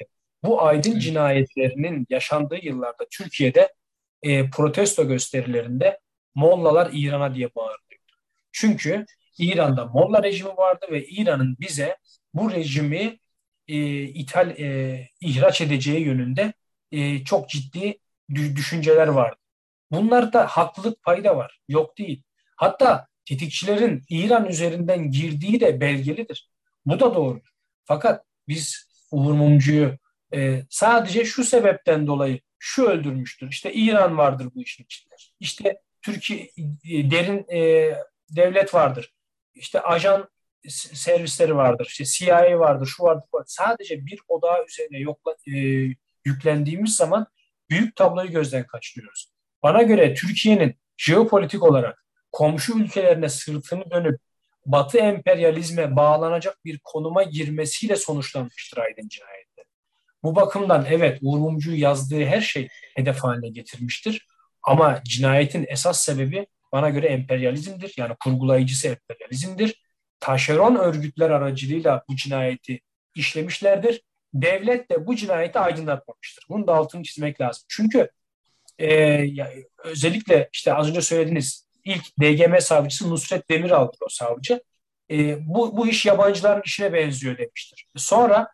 Bu 0.45 0.63
aydın 0.63 0.99
cinayetlerinin 0.99 2.07
yaşandığı 2.11 2.65
yıllarda 2.65 3.07
Türkiye'de 3.11 3.75
e, 4.23 4.51
protesto 4.51 5.09
gösterilerinde 5.09 5.99
Mollalar 6.37 6.91
İran'a 6.93 7.35
diye 7.35 7.55
bağırdı. 7.55 7.83
Çünkü 8.53 9.07
İran'da 9.39 9.87
Molla 9.87 10.23
rejimi 10.23 10.57
vardı 10.57 10.87
ve 10.91 11.07
İran'ın 11.07 11.57
bize 11.61 11.97
bu 12.35 12.51
rejimi 12.51 13.19
e, 13.69 14.03
ithal 14.03 14.51
e, 14.51 15.09
ihraç 15.21 15.61
edeceği 15.61 16.01
yönünde 16.01 16.53
e, 16.93 17.25
çok 17.25 17.49
ciddi 17.49 17.99
düşünceler 18.35 19.09
vardı. 19.09 19.37
Bunlarda 19.91 20.47
haklılık 20.47 21.03
payda 21.03 21.37
var. 21.37 21.61
Yok 21.69 21.99
değil. 21.99 22.23
Hatta 22.57 23.09
tetikçilerin 23.25 24.03
İran 24.09 24.47
üzerinden 24.49 25.11
girdiği 25.11 25.61
de 25.61 25.81
belgelidir. 25.81 26.51
Bu 26.87 27.01
da 27.01 27.15
doğru. 27.15 27.41
Fakat 27.85 28.25
biz 28.49 28.89
Uğur 29.11 29.33
Mumcu'yu 29.33 29.99
e, 30.35 30.63
sadece 30.71 31.25
şu 31.25 31.45
sebepten 31.45 32.07
dolayı 32.07 32.41
şu 32.59 32.85
öldürmüştür. 32.85 33.49
İşte 33.49 33.73
İran 33.73 34.19
vardır 34.19 34.49
bu 34.55 34.63
işin 34.63 34.85
içinde. 34.85 35.15
İşte 35.41 35.81
Türkiye 36.07 36.41
e, 36.85 37.11
derin 37.11 37.47
e, 37.53 37.93
devlet 38.31 38.75
vardır. 38.75 39.15
İşte 39.55 39.81
ajan 39.81 40.29
servisleri 40.69 41.57
vardır. 41.57 41.87
İşte 41.91 42.05
CIA 42.05 42.59
vardır, 42.59 42.87
şu 42.87 43.03
vardır. 43.03 43.25
Sadece 43.47 44.07
bir 44.07 44.21
odağı 44.29 44.65
üzerine 44.65 44.99
yokla, 44.99 45.37
e, 45.49 45.55
yüklendiğimiz 46.25 46.95
zaman 46.97 47.27
büyük 47.71 47.97
tabloyu 47.97 48.31
gözden 48.31 48.67
kaçırıyoruz. 48.67 49.33
Bana 49.63 49.83
göre 49.83 50.15
Türkiye'nin 50.15 50.75
jeopolitik 50.97 51.63
olarak 51.63 52.05
komşu 52.33 52.79
ülkelerine 52.79 53.29
sırtını 53.29 53.91
dönüp 53.91 54.21
Batı 54.67 54.99
emperyalizme 54.99 55.97
bağlanacak 55.97 56.65
bir 56.65 56.81
konuma 56.85 57.23
girmesiyle 57.23 57.97
sonuçlanmıştır 57.97 58.79
Aydın 58.79 59.09
cinayeti. 59.09 59.63
Bu 60.23 60.37
bakımdan 60.37 60.87
evet 60.91 61.19
Uğur 61.23 61.39
Mumcu'yu 61.39 61.81
yazdığı 61.81 62.25
her 62.25 62.41
şey 62.41 62.69
hedef 62.95 63.19
haline 63.19 63.49
getirmiştir. 63.49 64.27
Ama 64.67 65.03
cinayetin 65.05 65.67
esas 65.69 66.01
sebebi 66.01 66.47
bana 66.73 66.91
göre 66.91 67.07
emperyalizmdir. 67.07 67.95
Yani 67.97 68.15
kurgulayıcısı 68.25 68.89
emperyalizmdir. 68.89 69.83
Taşeron 70.21 70.77
örgütler 70.77 71.31
aracılığıyla 71.31 72.05
bu 72.09 72.17
cinayeti 72.17 72.81
işlemişlerdir. 73.15 74.03
Devlet 74.35 74.91
de 74.91 75.07
bu 75.07 75.17
cinayeti 75.17 75.59
aydınlatmamıştır. 75.59 76.47
Bunu 76.49 76.67
da 76.67 76.75
altını 76.75 77.03
çizmek 77.03 77.41
lazım. 77.41 77.65
Çünkü 77.69 78.11
e, 78.79 78.95
ya, 79.13 79.53
özellikle 79.85 80.49
işte 80.53 80.75
az 80.75 80.89
önce 80.89 81.01
söylediğiniz 81.01 81.69
ilk 81.85 82.05
DGM 82.21 82.61
savcısı 82.61 83.11
Nusret 83.11 83.51
Demiral'dır 83.51 83.99
o 84.01 84.09
savcı. 84.09 84.63
E, 85.11 85.47
bu, 85.49 85.77
bu 85.77 85.89
iş 85.89 86.07
yabancıların 86.07 86.63
işine 86.65 86.93
benziyor 86.93 87.39
demiştir. 87.39 87.87
Sonra 87.97 88.49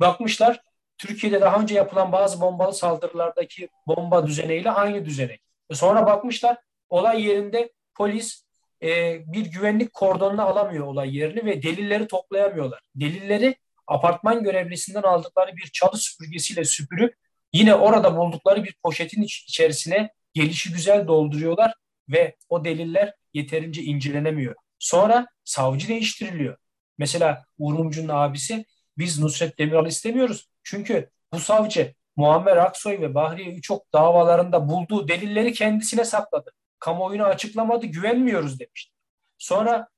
bakmışlar 0.00 0.60
Türkiye'de 0.98 1.40
daha 1.40 1.60
önce 1.60 1.74
yapılan 1.74 2.12
bazı 2.12 2.40
bombalı 2.40 2.74
saldırılardaki 2.74 3.68
bomba 3.86 4.26
düzeneğiyle 4.26 4.70
aynı 4.70 5.04
düzenek. 5.04 5.45
Sonra 5.72 6.06
bakmışlar 6.06 6.56
olay 6.88 7.24
yerinde 7.24 7.72
polis 7.94 8.44
e, 8.82 9.20
bir 9.32 9.46
güvenlik 9.46 9.92
kordonunu 9.92 10.42
alamıyor 10.42 10.86
olay 10.86 11.16
yerini 11.16 11.44
ve 11.44 11.62
delilleri 11.62 12.06
toplayamıyorlar. 12.06 12.80
Delilleri 12.94 13.56
apartman 13.86 14.42
görevlisinden 14.42 15.02
aldıkları 15.02 15.56
bir 15.56 15.70
çalı 15.72 15.96
süpürgesiyle 15.96 16.64
süpürüp 16.64 17.14
yine 17.52 17.74
orada 17.74 18.16
buldukları 18.16 18.64
bir 18.64 18.76
poşetin 18.82 19.22
içerisine 19.22 20.10
gelişi 20.34 20.72
güzel 20.72 21.06
dolduruyorlar 21.06 21.74
ve 22.08 22.36
o 22.48 22.64
deliller 22.64 23.14
yeterince 23.34 23.82
incelenemiyor. 23.82 24.54
Sonra 24.78 25.26
savcı 25.44 25.88
değiştiriliyor. 25.88 26.56
Mesela 26.98 27.44
Uğur 27.58 27.74
Mumcu'nun 27.74 28.08
abisi 28.08 28.64
biz 28.98 29.18
Nusret 29.18 29.58
Demiral'ı 29.58 29.88
istemiyoruz. 29.88 30.48
Çünkü 30.62 31.10
bu 31.32 31.40
savcı 31.40 31.94
Muammer 32.16 32.56
Aksoy 32.56 33.00
ve 33.00 33.14
Bahriye 33.14 33.54
Üçok 33.54 33.92
davalarında 33.92 34.68
bulduğu 34.68 35.08
delilleri 35.08 35.52
kendisine 35.52 36.04
sakladı. 36.04 36.50
Kamuoyuna 36.78 37.24
açıklamadı, 37.24 37.86
güvenmiyoruz 37.86 38.60
demişti. 38.60 38.92
Sonra 39.38 39.88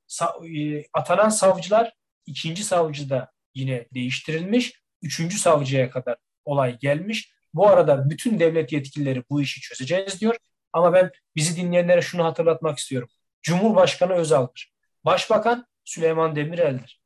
e, 0.57 0.85
atanan 0.93 1.29
savcılar 1.29 1.93
ikinci 2.27 2.65
savcı 2.65 3.11
da 3.11 3.33
yine 3.55 3.87
değiştirilmiş. 3.95 4.83
Üçüncü 5.03 5.39
savcıya 5.39 5.91
kadar 5.91 6.17
olay 6.45 6.79
gelmiş. 6.79 7.33
Bu 7.55 7.69
arada 7.69 8.11
bütün 8.11 8.41
devlet 8.41 8.73
yetkilileri 8.73 9.25
bu 9.31 9.43
işi 9.43 9.61
çözeceğiz 9.61 10.21
diyor. 10.21 10.37
Ama 10.73 10.93
ben 10.93 11.11
bizi 11.37 11.57
dinleyenlere 11.57 12.03
şunu 12.03 12.25
hatırlatmak 12.25 12.79
istiyorum. 12.79 13.09
Cumhurbaşkanı 13.43 14.13
Özal'dır. 14.13 14.73
Başbakan 15.05 15.67
Süleyman 15.85 16.37
Demirel'dir. 16.37 17.01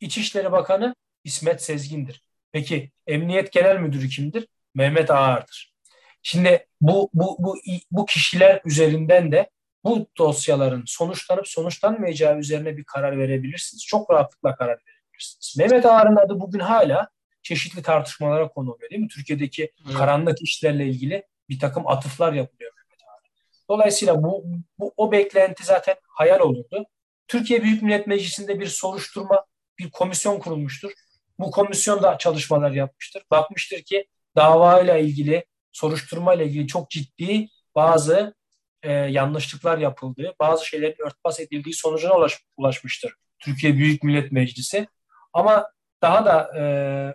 İçişleri 0.00 0.52
Bakanı 0.52 0.94
İsmet 1.24 1.62
Sezgin'dir. 1.62 2.22
Peki 2.52 2.90
Emniyet 3.06 3.52
Genel 3.52 3.76
Müdürü 3.76 4.08
kimdir? 4.08 4.48
Mehmet 4.74 5.10
Ağar'dır. 5.10 5.74
Şimdi 6.22 6.66
bu, 6.80 7.10
bu, 7.14 7.36
bu, 7.38 7.56
bu 7.90 8.06
kişiler 8.06 8.60
üzerinden 8.64 9.32
de 9.32 9.50
bu 9.84 10.06
dosyaların 10.18 10.82
sonuçlanıp 10.86 11.48
sonuçlanmayacağı 11.48 12.38
üzerine 12.38 12.76
bir 12.76 12.84
karar 12.84 13.18
verebilirsiniz. 13.18 13.86
Çok 13.86 14.10
rahatlıkla 14.10 14.56
karar 14.56 14.78
verebilirsiniz. 14.86 15.56
Mehmet 15.58 15.86
Ağar'ın 15.86 16.16
adı 16.16 16.40
bugün 16.40 16.58
hala 16.58 17.08
çeşitli 17.42 17.82
tartışmalara 17.82 18.48
konu 18.48 18.72
oluyor 18.72 18.90
değil 18.90 19.02
mi? 19.02 19.08
Türkiye'deki 19.08 19.72
evet. 19.86 19.96
karanlık 19.96 20.42
işlerle 20.42 20.86
ilgili 20.86 21.26
bir 21.48 21.58
takım 21.58 21.88
atıflar 21.88 22.32
yapılıyor 22.32 22.72
Mehmet 22.76 23.02
Ağar. 23.08 23.30
Dolayısıyla 23.68 24.22
bu, 24.22 24.44
bu 24.78 24.94
o 24.96 25.12
beklenti 25.12 25.64
zaten 25.64 25.94
hayal 26.08 26.40
olurdu. 26.40 26.84
Türkiye 27.28 27.62
Büyük 27.62 27.82
Millet 27.82 28.06
Meclisi'nde 28.06 28.60
bir 28.60 28.66
soruşturma, 28.66 29.44
bir 29.78 29.90
komisyon 29.90 30.38
kurulmuştur. 30.38 30.92
Bu 31.40 31.50
komisyon 31.50 32.02
da 32.02 32.18
çalışmalar 32.18 32.70
yapmıştır. 32.70 33.22
Bakmıştır 33.30 33.82
ki 33.82 34.06
davayla 34.36 34.98
ilgili, 34.98 35.44
soruşturma 35.72 36.34
ile 36.34 36.46
ilgili 36.46 36.66
çok 36.66 36.90
ciddi 36.90 37.48
bazı 37.74 38.34
e, 38.82 38.92
yanlışlıklar 38.92 39.78
yapıldığı, 39.78 40.34
bazı 40.40 40.66
şeylerin 40.66 41.06
örtbas 41.06 41.40
edildiği 41.40 41.74
sonucuna 41.74 42.16
ulaş, 42.16 42.38
ulaşmıştır 42.56 43.14
Türkiye 43.38 43.74
Büyük 43.74 44.02
Millet 44.02 44.32
Meclisi. 44.32 44.86
Ama 45.32 45.70
daha 46.02 46.24
da 46.24 46.50
e, 46.56 46.60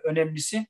önemlisi 0.08 0.66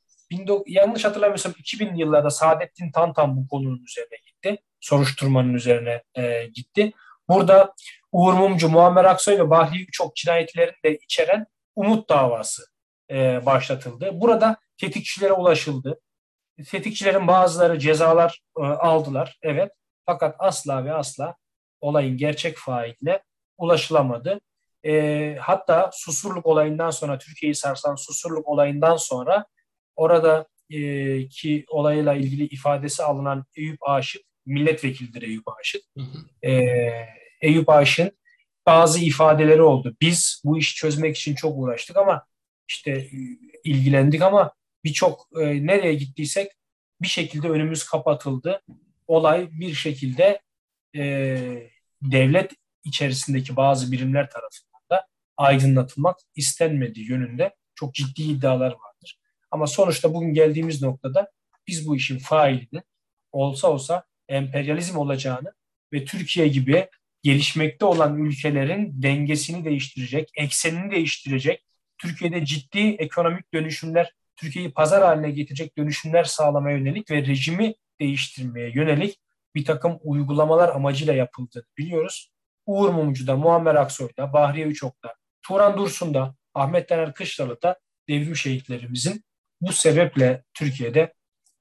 yanlış 0.66 1.04
hatırlamıyorsam 1.04 1.52
2000 1.58 1.94
yıllarda 1.94 2.30
Saadettin 2.30 2.92
Tantan 2.92 3.36
bu 3.36 3.48
konunun 3.48 3.84
üzerine 3.84 4.16
gitti. 4.26 4.62
Soruşturmanın 4.80 5.54
üzerine 5.54 6.02
e, 6.14 6.46
gitti. 6.54 6.92
Burada 7.28 7.74
Uğur 8.12 8.32
Mumcu, 8.32 8.68
Muammer 8.68 9.04
Aksoy 9.04 9.38
ve 9.38 9.50
Bahri 9.50 9.82
Üçok 9.82 10.16
cinayetlerini 10.16 10.74
de 10.84 10.96
içeren 10.96 11.46
Umut 11.76 12.08
davası 12.08 12.75
e, 13.10 13.46
başlatıldı. 13.46 14.10
Burada 14.20 14.56
tetikçilere 14.76 15.32
ulaşıldı. 15.32 16.00
Tetikçilerin 16.70 17.26
bazıları 17.26 17.78
cezalar 17.78 18.42
e, 18.58 18.62
aldılar. 18.62 19.38
Evet. 19.42 19.72
Fakat 20.06 20.36
asla 20.38 20.84
ve 20.84 20.92
asla 20.92 21.36
olayın 21.80 22.16
gerçek 22.16 22.56
failine 22.56 23.22
ulaşılamadı. 23.58 24.40
E, 24.84 25.36
hatta 25.40 25.90
Susurluk 25.92 26.46
olayından 26.46 26.90
sonra, 26.90 27.18
Türkiye'yi 27.18 27.54
sarsan 27.54 27.94
Susurluk 27.94 28.48
olayından 28.48 28.96
sonra 28.96 29.46
orada 29.96 30.46
e, 30.70 31.28
ki 31.28 31.64
olayla 31.68 32.14
ilgili 32.14 32.44
ifadesi 32.44 33.02
alınan 33.02 33.44
Eyüp 33.56 33.88
Aşık, 33.88 34.22
milletvekilidir 34.46 35.22
Eyüp 35.22 35.44
Aşık. 35.60 35.82
Hı 35.96 36.00
hı. 36.00 36.48
E, 36.48 37.06
Eyüp 37.40 37.68
Aşık'ın 37.68 38.12
bazı 38.66 39.00
ifadeleri 39.00 39.62
oldu. 39.62 39.96
Biz 40.00 40.42
bu 40.44 40.58
işi 40.58 40.74
çözmek 40.74 41.16
için 41.16 41.34
çok 41.34 41.58
uğraştık 41.58 41.96
ama 41.96 42.26
işte 42.68 43.10
ilgilendik 43.64 44.22
ama 44.22 44.52
birçok 44.84 45.28
e, 45.40 45.66
nereye 45.66 45.94
gittiysek 45.94 46.52
bir 47.02 47.08
şekilde 47.08 47.48
önümüz 47.48 47.84
kapatıldı. 47.84 48.62
Olay 49.06 49.48
bir 49.52 49.74
şekilde 49.74 50.40
e, 50.96 51.02
devlet 52.02 52.52
içerisindeki 52.84 53.56
bazı 53.56 53.92
birimler 53.92 54.30
tarafından 54.30 54.80
da 54.90 55.06
aydınlatılmak 55.36 56.16
istenmediği 56.36 57.10
yönünde 57.10 57.54
çok 57.74 57.94
ciddi 57.94 58.22
iddialar 58.22 58.72
vardır. 58.72 59.18
Ama 59.50 59.66
sonuçta 59.66 60.14
bugün 60.14 60.34
geldiğimiz 60.34 60.82
noktada 60.82 61.30
biz 61.66 61.88
bu 61.88 61.96
işin 61.96 62.18
failini 62.18 62.82
olsa 63.32 63.68
olsa 63.68 64.04
emperyalizm 64.28 64.98
olacağını 64.98 65.54
ve 65.92 66.04
Türkiye 66.04 66.48
gibi 66.48 66.88
gelişmekte 67.22 67.84
olan 67.84 68.18
ülkelerin 68.18 69.02
dengesini 69.02 69.64
değiştirecek, 69.64 70.30
eksenini 70.36 70.90
değiştirecek, 70.90 71.64
Türkiye'de 71.98 72.44
ciddi 72.44 72.78
ekonomik 72.78 73.54
dönüşümler, 73.54 74.12
Türkiye'yi 74.36 74.72
pazar 74.72 75.02
haline 75.02 75.30
getirecek 75.30 75.78
dönüşümler 75.78 76.24
sağlamaya 76.24 76.76
yönelik 76.76 77.10
ve 77.10 77.26
rejimi 77.26 77.74
değiştirmeye 78.00 78.70
yönelik 78.74 79.20
bir 79.54 79.64
takım 79.64 79.98
uygulamalar 80.02 80.68
amacıyla 80.68 81.14
yapıldı 81.14 81.66
biliyoruz. 81.78 82.30
Uğur 82.66 82.90
Mumcu'da, 82.90 83.36
Muammer 83.36 83.74
Aksoy'da, 83.74 84.32
Bahriye 84.32 84.66
Üçok'ta, 84.66 85.14
Turan 85.42 85.78
Dursun'da, 85.78 86.34
Ahmet 86.54 86.88
Taner 86.88 87.14
Kışlalı'da 87.14 87.78
devrim 88.08 88.36
şehitlerimizin 88.36 89.24
bu 89.60 89.72
sebeple 89.72 90.44
Türkiye'de 90.54 91.14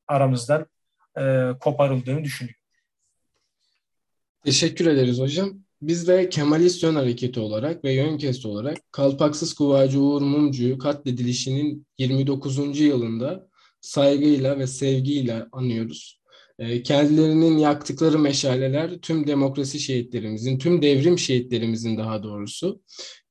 aramızdan 0.08 0.66
e, 1.18 1.52
koparıldığını 1.60 2.24
düşünüyorum. 2.24 2.62
Teşekkür 4.44 4.86
ederiz 4.86 5.20
hocam. 5.20 5.65
Biz 5.82 6.08
de 6.08 6.30
Kemalist 6.30 6.84
Yön 6.84 6.96
Hareketi 6.96 7.40
olarak 7.40 7.84
ve 7.84 7.94
Yönkes 7.94 8.46
olarak 8.46 8.78
Kalpaksız 8.92 9.54
Kuvacı 9.54 10.00
Uğur 10.00 10.22
Mumcu'yu 10.22 10.78
katledilişinin 10.78 11.88
29. 11.98 12.80
yılında 12.80 13.48
saygıyla 13.82 14.60
ve 14.60 14.68
sevgiyle 14.68 15.46
anıyoruz. 15.52 16.22
Ee, 16.60 16.84
kendilerinin 16.84 17.58
yaktıkları 17.58 18.20
meşaleler 18.20 18.98
tüm 18.98 19.28
demokrasi 19.28 19.80
şehitlerimizin, 19.80 20.60
tüm 20.60 20.82
devrim 20.82 21.20
şehitlerimizin 21.20 21.98
daha 21.98 22.24
doğrusu 22.24 22.82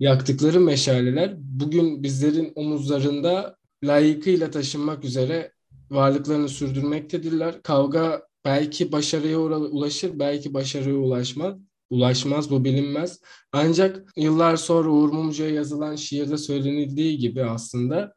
yaktıkları 0.01 0.61
meşaleler 0.61 1.35
bugün 1.39 2.03
bizlerin 2.03 2.53
omuzlarında 2.55 3.57
layıkıyla 3.85 4.51
taşınmak 4.51 5.05
üzere 5.05 5.53
varlıklarını 5.91 6.49
sürdürmektedirler. 6.49 7.63
Kavga 7.63 8.23
belki 8.45 8.93
başarıya 8.93 9.39
ulaşır, 9.41 10.19
belki 10.19 10.55
başarıya 10.55 10.97
ulaşmaz 10.97 11.55
ulaşmaz, 11.95 12.51
bu 12.51 12.65
bilinmez. 12.65 13.21
Ancak 13.53 14.13
yıllar 14.17 14.57
sonra 14.57 14.89
Uğur 14.91 15.13
Mumcu'ya 15.13 15.51
yazılan 15.51 15.97
şiirde 15.97 16.39
söylenildiği 16.39 17.19
gibi 17.19 17.45
aslında 17.45 18.15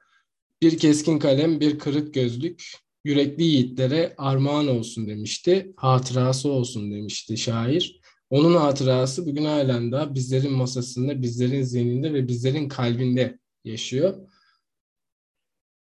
bir 0.62 0.78
keskin 0.78 1.20
kalem, 1.20 1.60
bir 1.60 1.80
kırık 1.80 2.14
gözlük, 2.14 2.72
yürekli 3.04 3.44
yiğitlere 3.44 4.16
armağan 4.18 4.68
olsun 4.68 5.08
demişti. 5.08 5.74
Hatırası 5.78 6.50
olsun 6.50 6.92
demişti 6.92 7.38
şair. 7.38 8.02
Onun 8.30 8.56
hatırası 8.56 9.26
bugün 9.26 9.46
halen 9.46 9.92
daha 9.92 10.16
bizlerin 10.16 10.54
masasında, 10.54 11.22
bizlerin 11.22 11.62
zihninde 11.62 12.14
ve 12.14 12.28
bizlerin 12.28 12.70
kalbinde 12.70 13.40
yaşıyor. 13.64 14.28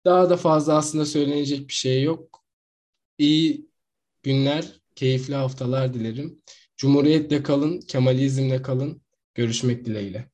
Daha 0.04 0.30
da 0.30 0.36
fazla 0.36 0.76
aslında 0.76 1.06
söylenecek 1.06 1.68
bir 1.68 1.72
şey 1.72 2.02
yok. 2.02 2.44
İyi 3.18 3.66
günler, 4.22 4.80
keyifli 4.94 5.34
haftalar 5.34 5.94
dilerim. 5.94 6.42
Cumhuriyetle 6.82 7.42
kalın, 7.42 7.80
Kemalizmle 7.80 8.62
kalın. 8.62 9.02
Görüşmek 9.34 9.84
dileğiyle. 9.84 10.28